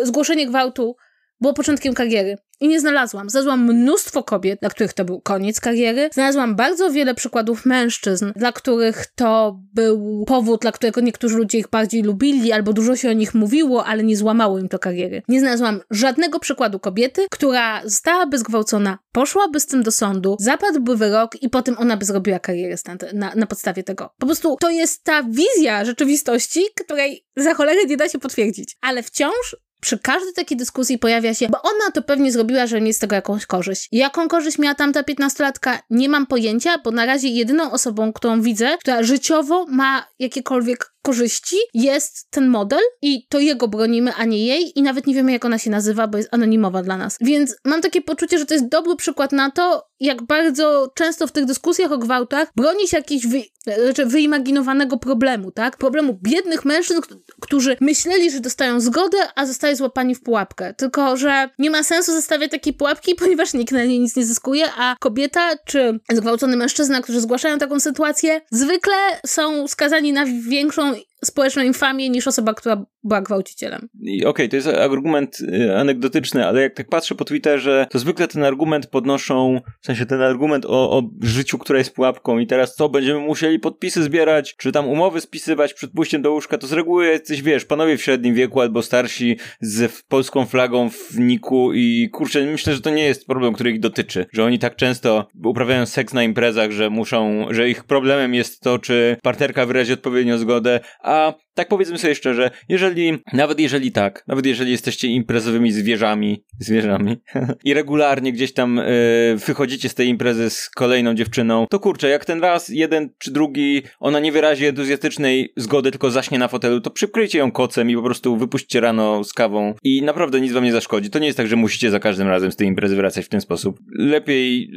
[0.04, 0.96] zgłoszenie gwałtu
[1.44, 2.38] było początkiem kariery.
[2.60, 3.30] I nie znalazłam.
[3.30, 6.10] Znalazłam mnóstwo kobiet, dla których to był koniec kariery.
[6.14, 11.70] Znalazłam bardzo wiele przykładów mężczyzn, dla których to był powód, dla którego niektórzy ludzie ich
[11.70, 15.22] bardziej lubili, albo dużo się o nich mówiło, ale nie złamało im to kariery.
[15.28, 21.42] Nie znalazłam żadnego przykładu kobiety, która zostałaby zgwałcona, poszłaby z tym do sądu, zapadłby wyrok
[21.42, 22.76] i potem ona by zrobiła karierę
[23.14, 24.10] na, na podstawie tego.
[24.20, 28.78] Po prostu to jest ta wizja rzeczywistości, której za cholerę nie da się potwierdzić.
[28.82, 32.96] Ale wciąż przy każdej takiej dyskusji pojawia się, bo ona to pewnie zrobiła, że mieć
[32.96, 33.88] z tego jakąś korzyść.
[33.92, 35.80] Jaką korzyść miała tamta piętnastolatka?
[35.90, 41.56] Nie mam pojęcia, bo na razie jedyną osobą, którą widzę, która życiowo ma jakiekolwiek korzyści,
[41.74, 45.46] jest ten model i to jego bronimy, a nie jej i nawet nie wiemy, jak
[45.46, 47.18] ona się nazywa, bo jest anonimowa dla nas.
[47.22, 51.32] Więc mam takie poczucie, że to jest dobry przykład na to, jak bardzo często w
[51.32, 53.44] tych dyskusjach o gwałtach broni się jakiś wy,
[53.86, 55.78] znaczy wyimaginowanego problemu, tak?
[55.78, 57.02] Problemu biednych mężczyzn,
[57.42, 60.74] którzy myśleli, że dostają zgodę, a zostali złapani w pułapkę.
[60.74, 64.66] Tylko, że nie ma sensu zostawiać takiej pułapki, ponieważ nikt na niej nic nie zyskuje,
[64.78, 68.96] a kobieta czy zgwałcony mężczyzna, którzy zgłaszają taką sytuację, zwykle
[69.26, 73.90] są skazani na większą don't społeczną infamię niż osoba, która była gwałcicielem.
[74.02, 78.28] Okej, okay, to jest argument y, anegdotyczny, ale jak tak patrzę po Twitterze, to zwykle
[78.28, 82.76] ten argument podnoszą, w sensie ten argument o, o życiu, które jest pułapką i teraz
[82.76, 86.74] co, będziemy musieli podpisy zbierać, czy tam umowy spisywać przed pójściem do łóżka, to z
[86.74, 92.10] reguły jesteś, wiesz, panowie w średnim wieku albo starsi z polską flagą w niku i
[92.14, 95.86] kurczę, myślę, że to nie jest problem, który ich dotyczy, że oni tak często uprawiają
[95.86, 100.80] seks na imprezach, że muszą, że ich problemem jest to, czy partnerka wyrazi odpowiednią zgodę,
[101.02, 106.44] a Uh, tak powiedzmy sobie szczerze, jeżeli, nawet jeżeli tak, nawet jeżeli jesteście imprezowymi zwierzami,
[106.60, 107.18] zwierzami
[107.66, 112.26] i regularnie gdzieś tam yy, wychodzicie z tej imprezy z kolejną dziewczyną, to kurczę, jak
[112.26, 116.92] ten raz, jeden czy drugi, ona nie wyrazi entuzjastycznej zgody, tylko zaśnie na fotelu, to
[116.92, 120.72] przykryjcie ją kocem i po prostu wypuśćcie rano z kawą i naprawdę nic wam nie
[120.72, 121.10] zaszkodzi.
[121.10, 123.42] To nie jest tak, że musicie za każdym razem z tej imprezy wracać w ten
[123.42, 123.80] sposób.
[123.98, 124.72] Lepiej,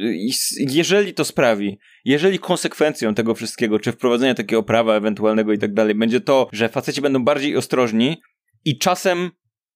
[0.59, 5.95] jeżeli to sprawi, jeżeli konsekwencją tego wszystkiego, czy wprowadzenia takiego prawa ewentualnego i tak dalej,
[5.95, 8.21] będzie to, że faceci będą bardziej ostrożni
[8.65, 9.31] i czasem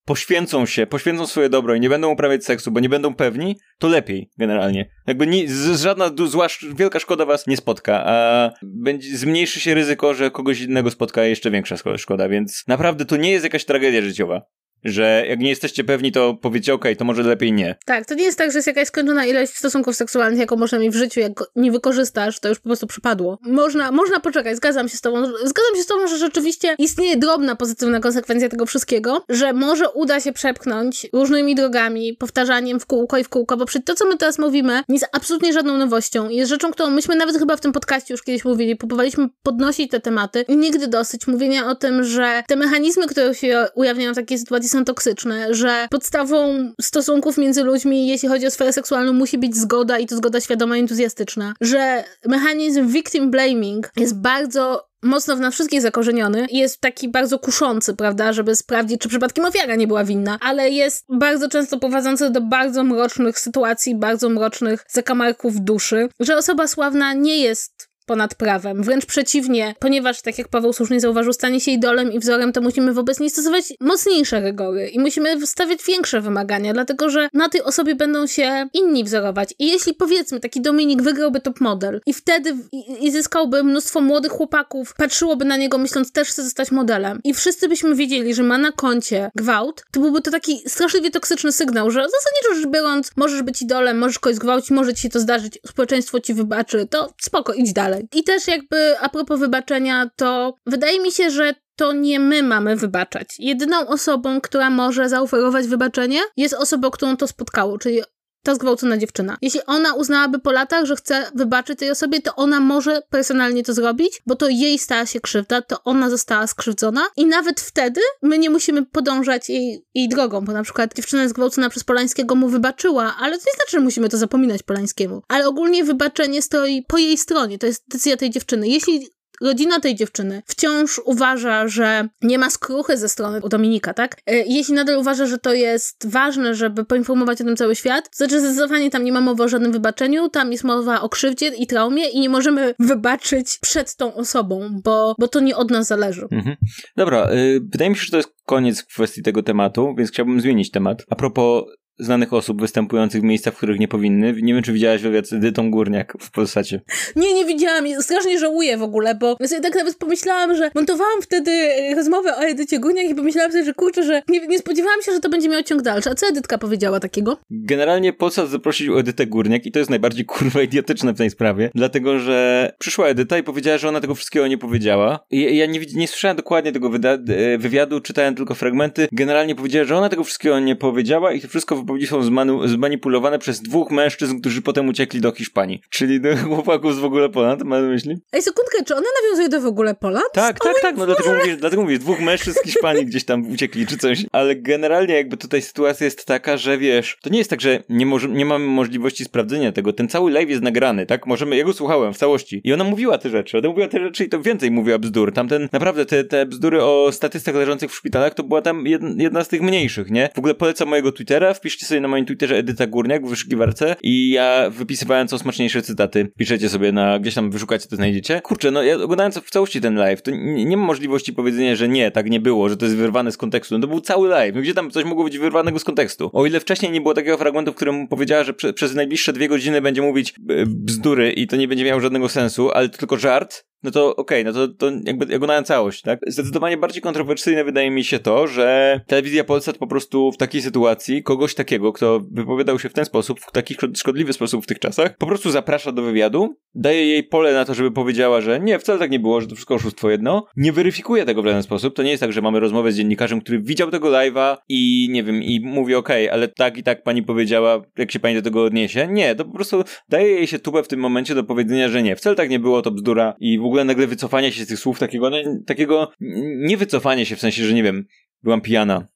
[0.06, 3.88] poświęcą się, poświęcą swoje dobro i nie będą uprawiać seksu, bo nie będą pewni, to
[3.88, 4.89] lepiej generalnie.
[5.08, 10.14] Jakby nie, z, żadna zła, wielka szkoda was nie spotka, a będzie, zmniejszy się ryzyko,
[10.14, 14.42] że kogoś innego spotka jeszcze większa szkoda, więc naprawdę to nie jest jakaś tragedia życiowa
[14.84, 17.76] że jak nie jesteście pewni, to powiecie, okej, okay, to może lepiej nie.
[17.86, 20.94] Tak, to nie jest tak, że jest jakaś skończona ilość stosunków seksualnych, jaką można mieć
[20.94, 23.40] w życiu, jak nie wykorzystasz, to już po prostu przypadło.
[23.42, 25.26] Można, można poczekać, zgadzam się z tobą.
[25.26, 30.20] Zgadzam się z tobą, że rzeczywiście istnieje drobna pozytywna konsekwencja tego wszystkiego, że może uda
[30.20, 34.18] się przepchnąć różnymi drogami, powtarzaniem w kółko i w kółko, bo przy to, co my
[34.18, 36.30] teraz mówimy, nie jest absolutnie żadną nowością.
[36.30, 40.00] Jest rzeczą, którą myśmy nawet chyba w tym podcaście już kiedyś mówili, próbowaliśmy podnosić te
[40.00, 44.38] tematy i nigdy dosyć mówienia o tym, że te mechanizmy, które się ujawniają w takiej
[44.38, 49.57] sytuacji są toksyczne, że podstawą stosunków między ludźmi, jeśli chodzi o sferę seksualną, musi być
[49.57, 55.39] zgoda i to zgoda świadoma i entuzjastyczna, że mechanizm victim blaming jest bardzo mocno w
[55.39, 59.88] nas wszystkich zakorzeniony i jest taki bardzo kuszący, prawda, żeby sprawdzić, czy przypadkiem ofiara nie
[59.88, 66.09] była winna, ale jest bardzo często prowadzący do bardzo mrocznych sytuacji, bardzo mrocznych zakamarków duszy,
[66.19, 68.84] że osoba sławna nie jest ponad prawem.
[68.84, 72.93] Wręcz przeciwnie, ponieważ, tak jak Paweł słusznie zauważył, stanie się idolem i wzorem, to musimy
[72.93, 77.95] wobec niej stosować mocniejsze rygory i musimy stawiać większe wymagania, dlatego że na tej osobie
[77.95, 79.54] będą się inni wzorować.
[79.60, 84.32] I jeśli powiedzmy, taki Dominik wygrałby top model i wtedy i, i zyskałby mnóstwo młodych
[84.32, 88.58] chłopaków, patrzyłoby na niego myśląc, też chce zostać modelem i wszyscy byśmy wiedzieli, że ma
[88.58, 93.41] na koncie gwałt, to byłby to taki straszliwie toksyczny sygnał, że zasadniczo rzecz biorąc, możesz
[93.41, 97.54] być idolem, możesz kogoś gwałcić, może ci się to zdarzyć, społeczeństwo ci wybaczy, to spoko,
[97.54, 97.91] idź dalej.
[98.14, 102.76] I też jakby a propos wybaczenia, to wydaje mi się, że to nie my mamy
[102.76, 103.28] wybaczać.
[103.39, 108.02] Jedyną osobą, która może zaoferować wybaczenie, jest osobą, którą to spotkało, czyli
[108.44, 109.38] ta zgwałcona dziewczyna.
[109.42, 113.74] Jeśli ona uznałaby po latach, że chce wybaczyć tej osobie, to ona może personalnie to
[113.74, 118.38] zrobić, bo to jej stała się krzywda, to ona została skrzywdzona i nawet wtedy my
[118.38, 123.16] nie musimy podążać jej, jej drogą, bo na przykład dziewczyna zgwałcona przez Polańskiego mu wybaczyła,
[123.20, 125.22] ale to nie znaczy, że musimy to zapominać Polańskiemu.
[125.28, 128.68] Ale ogólnie wybaczenie stoi po jej stronie, to jest decyzja tej dziewczyny.
[128.68, 129.10] Jeśli
[129.42, 134.18] rodzina tej dziewczyny wciąż uważa, że nie ma skruchy ze strony Dominika, tak?
[134.26, 138.16] E, jeśli nadal uważa, że to jest ważne, żeby poinformować o tym cały świat, to
[138.18, 141.68] znaczy zdecydowanie tam nie ma mowy o żadnym wybaczeniu, tam jest mowa o krzywdzie i
[141.68, 146.28] traumie i nie możemy wybaczyć przed tą osobą, bo, bo to nie od nas zależy.
[146.32, 146.56] Mhm.
[146.98, 150.72] Dobra, y, wydaje mi się, że to jest koniec kwestii tego tematu, więc chciałbym zmienić
[150.72, 151.04] temat.
[151.10, 151.64] A propos
[152.00, 154.34] znanych osób występujących w miejscach, w których nie powinny.
[154.42, 156.82] Nie wiem, czy widziałaś wywiad z Edytą Górniak w Polsacie.
[157.16, 157.86] Nie, nie widziałam.
[158.02, 162.38] Strasznie żałuję w ogóle, bo ja sobie tak nawet pomyślałam, że montowałam wtedy e, rozmowę
[162.38, 165.30] o Edycie Górniak i pomyślałam sobie, że kurczę, że nie, nie spodziewałam się, że to
[165.30, 166.10] będzie miało ciąg dalszy.
[166.10, 167.38] A co Edytka powiedziała takiego?
[167.50, 172.20] Generalnie Polsat zaprosił Edytę Górniak i to jest najbardziej kurwa idiotyczne w tej sprawie, dlatego,
[172.20, 175.20] że przyszła Edyta i powiedziała, że ona tego wszystkiego nie powiedziała.
[175.32, 176.92] I ja nie, nie słyszałem dokładnie tego
[177.28, 179.08] e, wywiadu, czytałem tylko fragmenty.
[179.12, 182.24] Generalnie powiedziała, że ona tego wszystkiego nie powiedziała i to wszystko wypowiedzi są
[182.68, 185.82] zmanipulowane przez dwóch mężczyzn, którzy potem uciekli do Hiszpanii.
[185.90, 188.18] Czyli do chłopaków z w ogóle Poland, ma na myśli?
[188.32, 190.26] Ej, sekundkę, czy ona nawiązuje do w ogóle Poland?
[190.34, 193.88] Tak, tak, tak, no dlatego mówię, dlatego mówię, dwóch mężczyzn z Hiszpanii gdzieś tam uciekli
[193.88, 194.26] czy coś.
[194.32, 198.06] Ale generalnie jakby tutaj sytuacja jest taka, że wiesz, to nie jest tak, że nie,
[198.06, 199.94] może, nie mamy możliwości sprawdzenia tego.
[199.94, 201.28] Ten cały live jest nagrany, tak?
[201.28, 204.26] Możemy, ja go słuchałem w całości i ona mówiła te rzeczy, ona mówiła te rzeczy
[204.26, 205.34] i to więcej mówiła bzdur.
[205.34, 208.86] Tamten, naprawdę te, te bzdury o statystach leżących w szpitalach to była tam
[209.18, 210.30] jedna z tych mniejszych, nie?
[210.36, 214.30] W ogóle polecam mojego Twittera, wpiszcie sobie na moim Twitterze Edyta Górniak w wyszukiwarce i
[214.30, 216.32] ja wypisywałem co smaczniejsze cytaty.
[216.38, 218.41] Piszecie sobie na, gdzieś tam wyszukacie, to znajdziecie.
[218.41, 221.88] Kurczę, no ja oglądając w całości ten live, to nie, nie ma możliwości powiedzenia, że
[221.88, 223.76] nie, tak nie było, że to jest wyrwane z kontekstu.
[223.76, 224.55] No to był cały live.
[224.55, 226.30] Gdzie tam coś mogło być wyrwanego z kontekstu?
[226.34, 229.47] O ile wcześniej nie było takiego fragmentu, w którym powiedziała, że prze, przez najbliższe dwie
[229.47, 233.17] godziny będzie mówić e, bzdury i to nie będzie miało żadnego sensu, ale to tylko
[233.17, 236.20] żart, no to okej, okay, no to, to jakby ja oglądałem całość, tak?
[236.28, 241.24] Zdecydowanie bardziej kontrowersyjne wydaje mi się to, że telewizja Polsat po prostu w takiej sytuacji
[241.24, 245.18] kogoś takiego, kto wypowiadał się w ten sposób, w taki szkodliwy sposób w tych czasach,
[245.18, 249.00] po prostu zaprasza do wywiadu, daje jej pole na to, żeby powiedziała, że nie, wcale
[249.00, 252.04] tak nie było, że to wszystko oszustwo jedno, nie weryfikuje tego w żaden sposób, to
[252.04, 255.44] nie jest tak, że mamy rozmowę z dziennikarzem, który widział tego live'a i nie wiem,
[255.44, 258.64] i mówi okej, okay, ale tak i tak pani powiedziała, jak się pani do tego
[258.64, 259.08] odniesie.
[259.08, 262.16] Nie, to po prostu daje jej się tubę w tym momencie do powiedzenia, że nie,
[262.16, 264.99] wcale tak nie było, to bzdura i w ogóle nagle wycofanie się z tych słów,
[264.99, 266.11] takiego, no, takiego
[266.55, 268.05] nie wycofanie się w sensie, że nie wiem,
[268.43, 269.07] byłam pijana,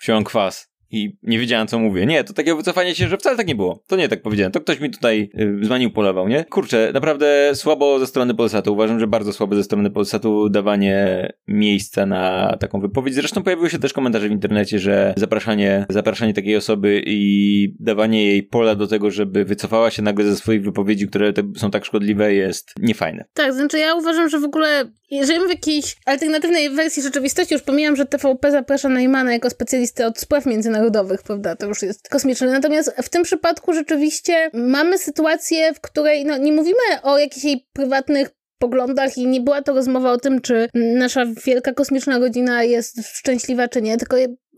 [0.00, 2.06] wziąłem kwas, i nie wiedziałem, co mówię.
[2.06, 3.84] Nie, to takie wycofanie się, że wcale tak nie było.
[3.86, 4.52] To nie tak powiedziałem.
[4.52, 6.44] To ktoś mi tutaj y, zmanipulował, nie?
[6.44, 8.72] Kurczę, naprawdę słabo ze strony Polsatu.
[8.72, 13.14] Uważam, że bardzo słabo ze strony Polsatu dawanie miejsca na taką wypowiedź.
[13.14, 18.42] Zresztą pojawiły się też komentarze w internecie, że zapraszanie, zapraszanie takiej osoby i dawanie jej
[18.42, 22.72] pola do tego, żeby wycofała się nagle ze swoich wypowiedzi, które są tak szkodliwe, jest
[22.78, 23.24] niefajne.
[23.34, 27.96] Tak, znaczy ja uważam, że w ogóle jeżeli w jakiejś alternatywnej wersji rzeczywistości, już pomijam,
[27.96, 30.79] że TVP zaprasza Neymana jako specjalistę od spraw międzynarodowych,
[31.26, 32.46] prawda, to już jest kosmiczne.
[32.46, 37.66] Natomiast w tym przypadku rzeczywiście mamy sytuację, w której no, nie mówimy o jakichś jej
[37.72, 38.28] prywatnych
[38.58, 43.68] poglądach i nie była to rozmowa o tym, czy nasza wielka kosmiczna rodzina jest szczęśliwa,
[43.68, 44.16] czy nie, tylko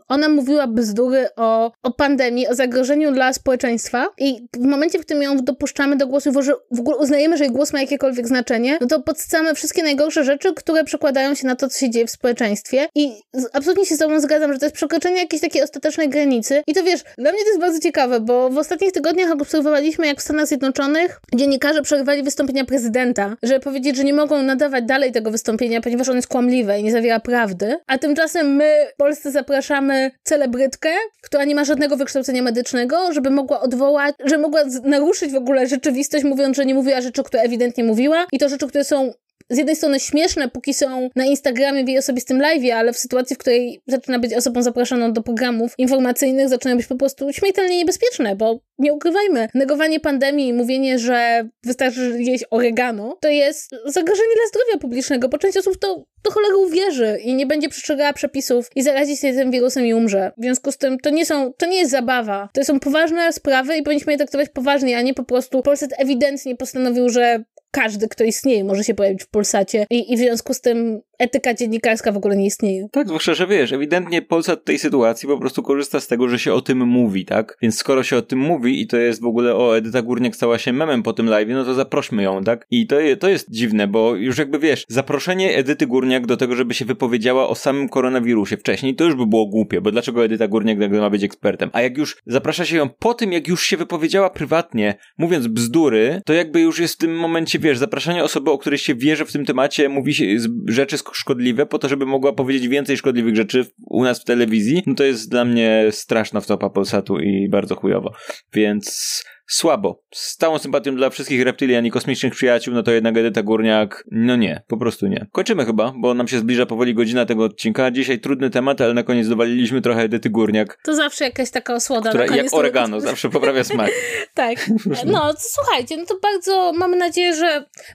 [0.09, 5.23] ona mówiła bzdury o, o pandemii, o zagrożeniu dla społeczeństwa i w momencie, w którym
[5.23, 8.87] ją dopuszczamy do głosu, że w ogóle uznajemy, że jej głos ma jakiekolwiek znaczenie, no
[8.87, 12.89] to podstamy wszystkie najgorsze rzeczy, które przekładają się na to, co się dzieje w społeczeństwie
[12.95, 13.13] i
[13.53, 16.83] absolutnie się z tobą zgadzam, że to jest przekroczenie jakiejś takiej ostatecznej granicy i to
[16.83, 20.47] wiesz, dla mnie to jest bardzo ciekawe, bo w ostatnich tygodniach obserwowaliśmy, jak w Stanach
[20.47, 26.09] Zjednoczonych dziennikarze przerywali wystąpienia prezydenta, żeby powiedzieć, że nie mogą nadawać dalej tego wystąpienia, ponieważ
[26.09, 30.89] on jest kłamliwe i nie zawiera prawdy, a tymczasem my, Polscy, zapraszamy mamy celebrytkę,
[31.23, 36.25] która nie ma żadnego wykształcenia medycznego, żeby mogła odwołać, że mogła naruszyć w ogóle rzeczywistość,
[36.25, 38.27] mówiąc, że nie mówiła rzeczy, które ewidentnie mówiła.
[38.33, 39.13] I to rzeczy, które są
[39.53, 43.37] z jednej strony śmieszne, póki są na Instagramie w jej osobistym live, ale w sytuacji,
[43.37, 48.37] w której zaczyna być osobą zapraszaną do programów informacyjnych, zaczynają być po prostu śmiertelnie niebezpieczne,
[48.37, 54.79] bo nie ukrywajmy, negowanie pandemii, mówienie, że wystarczy jeść oregano, to jest zagrożenie dla zdrowia
[54.81, 59.17] publicznego, bo część osób to do cholery uwierzy i nie będzie przestrzegała przepisów i zarazi
[59.17, 60.33] się tym wirusem i umrze.
[60.39, 62.49] W związku z tym to nie są, to nie jest zabawa.
[62.53, 66.57] To są poważne sprawy i powinniśmy je traktować poważnie, a nie po prostu Polsat ewidentnie
[66.57, 70.61] postanowił, że każdy, kto istnieje, może się pojawić w Polsacie i, i w związku z
[70.61, 72.89] tym etyka dziennikarska w ogóle nie istnieje.
[72.93, 76.39] Tak, zwłaszcza, że wiesz, ewidentnie Polsat w tej sytuacji po prostu korzysta z tego, że
[76.39, 77.57] się o tym mówi, tak?
[77.63, 80.59] Więc skoro się o tym mówi i to jest w ogóle, o, Edyta Górniak stała
[80.59, 82.67] się memem po tym live, no to zaprośmy ją, tak?
[82.71, 86.75] I to, to jest dziwne, bo już jakby wiesz, zaproszenie Edyty Górniak do tego, żeby
[86.75, 90.79] się wypowiedziała o samym koronawirusie wcześniej, to już by było głupie, bo dlaczego Edyta Górniak
[90.91, 91.71] ma być ekspertem?
[91.73, 96.23] A jak już zaprasza się ją po tym, jak już się wypowiedziała prywatnie, mówiąc bzdury,
[96.25, 99.25] to jakby już jest w tym momencie, wiesz, zapraszanie osoby, o której się wie, że
[99.25, 100.25] w tym temacie mówi się
[100.69, 104.95] rzeczy szkodliwe po to, żeby mogła powiedzieć więcej szkodliwych rzeczy u nas w telewizji, no
[104.95, 108.13] to jest dla mnie straszna wtopa Polsatu i bardzo chujowo.
[108.53, 110.03] Więc słabo.
[110.15, 114.37] Z całą sympatią dla wszystkich reptilian i kosmicznych przyjaciół, no to jednak Edyta Górniak, no
[114.37, 115.27] nie, po prostu nie.
[115.33, 117.91] Kończymy chyba, bo nam się zbliża powoli godzina tego odcinka.
[117.91, 120.79] Dzisiaj trudny temat, ale na koniec dowaliliśmy trochę Edyty Górniak.
[120.85, 122.37] To zawsze jakaś taka osłoda która, na.
[122.37, 123.09] Jak oregano, tego...
[123.09, 123.91] zawsze poprawia smak.
[124.35, 124.59] tak.
[125.07, 127.47] No, słuchajcie, no to bardzo mamy nadzieję, że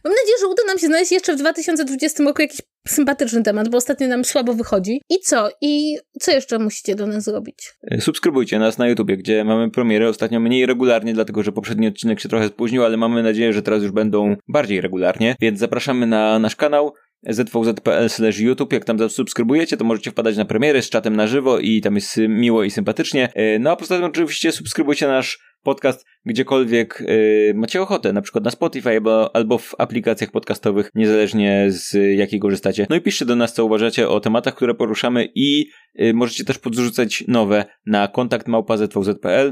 [0.04, 3.78] mam nadzieję, że uda nam się znaleźć jeszcze w 2020 roku jakiś sympatyczny temat, bo
[3.78, 5.02] ostatnio nam słabo wychodzi.
[5.10, 5.50] I co?
[5.62, 7.74] I co jeszcze musicie do nas zrobić?
[7.92, 12.20] E, subskrybujcie nas na YouTubie, gdzie mamy premiery ostatnio mniej regularnie, dlatego że poprzedni odcinek
[12.20, 16.40] się trochę spóźnił, ale mamy nadzieję, że teraz już będą bardziej regularnie, więc zapraszamy na
[16.40, 18.10] nasz kanał zwvz.pl
[18.40, 18.74] YouTube.
[18.74, 22.18] Jak tam subskrybujecie, to możecie wpadać na premiery z czatem na żywo i tam jest
[22.30, 23.30] miło i sympatycznie.
[23.34, 28.44] E, no a poza tym oczywiście subskrybujcie nasz podcast gdziekolwiek yy, macie ochotę, na przykład
[28.44, 32.88] na Spotify albo, albo w aplikacjach podcastowych, niezależnie z jakiej korzystacie.
[32.90, 36.60] No i piszcie do nas, co uważacie o tematach, które poruszamy i yy, możecie też
[36.60, 38.78] podrzucać nowe na kontakt małpa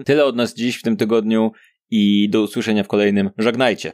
[0.06, 1.52] Tyle od nas dziś w tym tygodniu
[1.92, 3.30] i do usłyszenia w kolejnym.
[3.38, 3.94] Żegnajcie!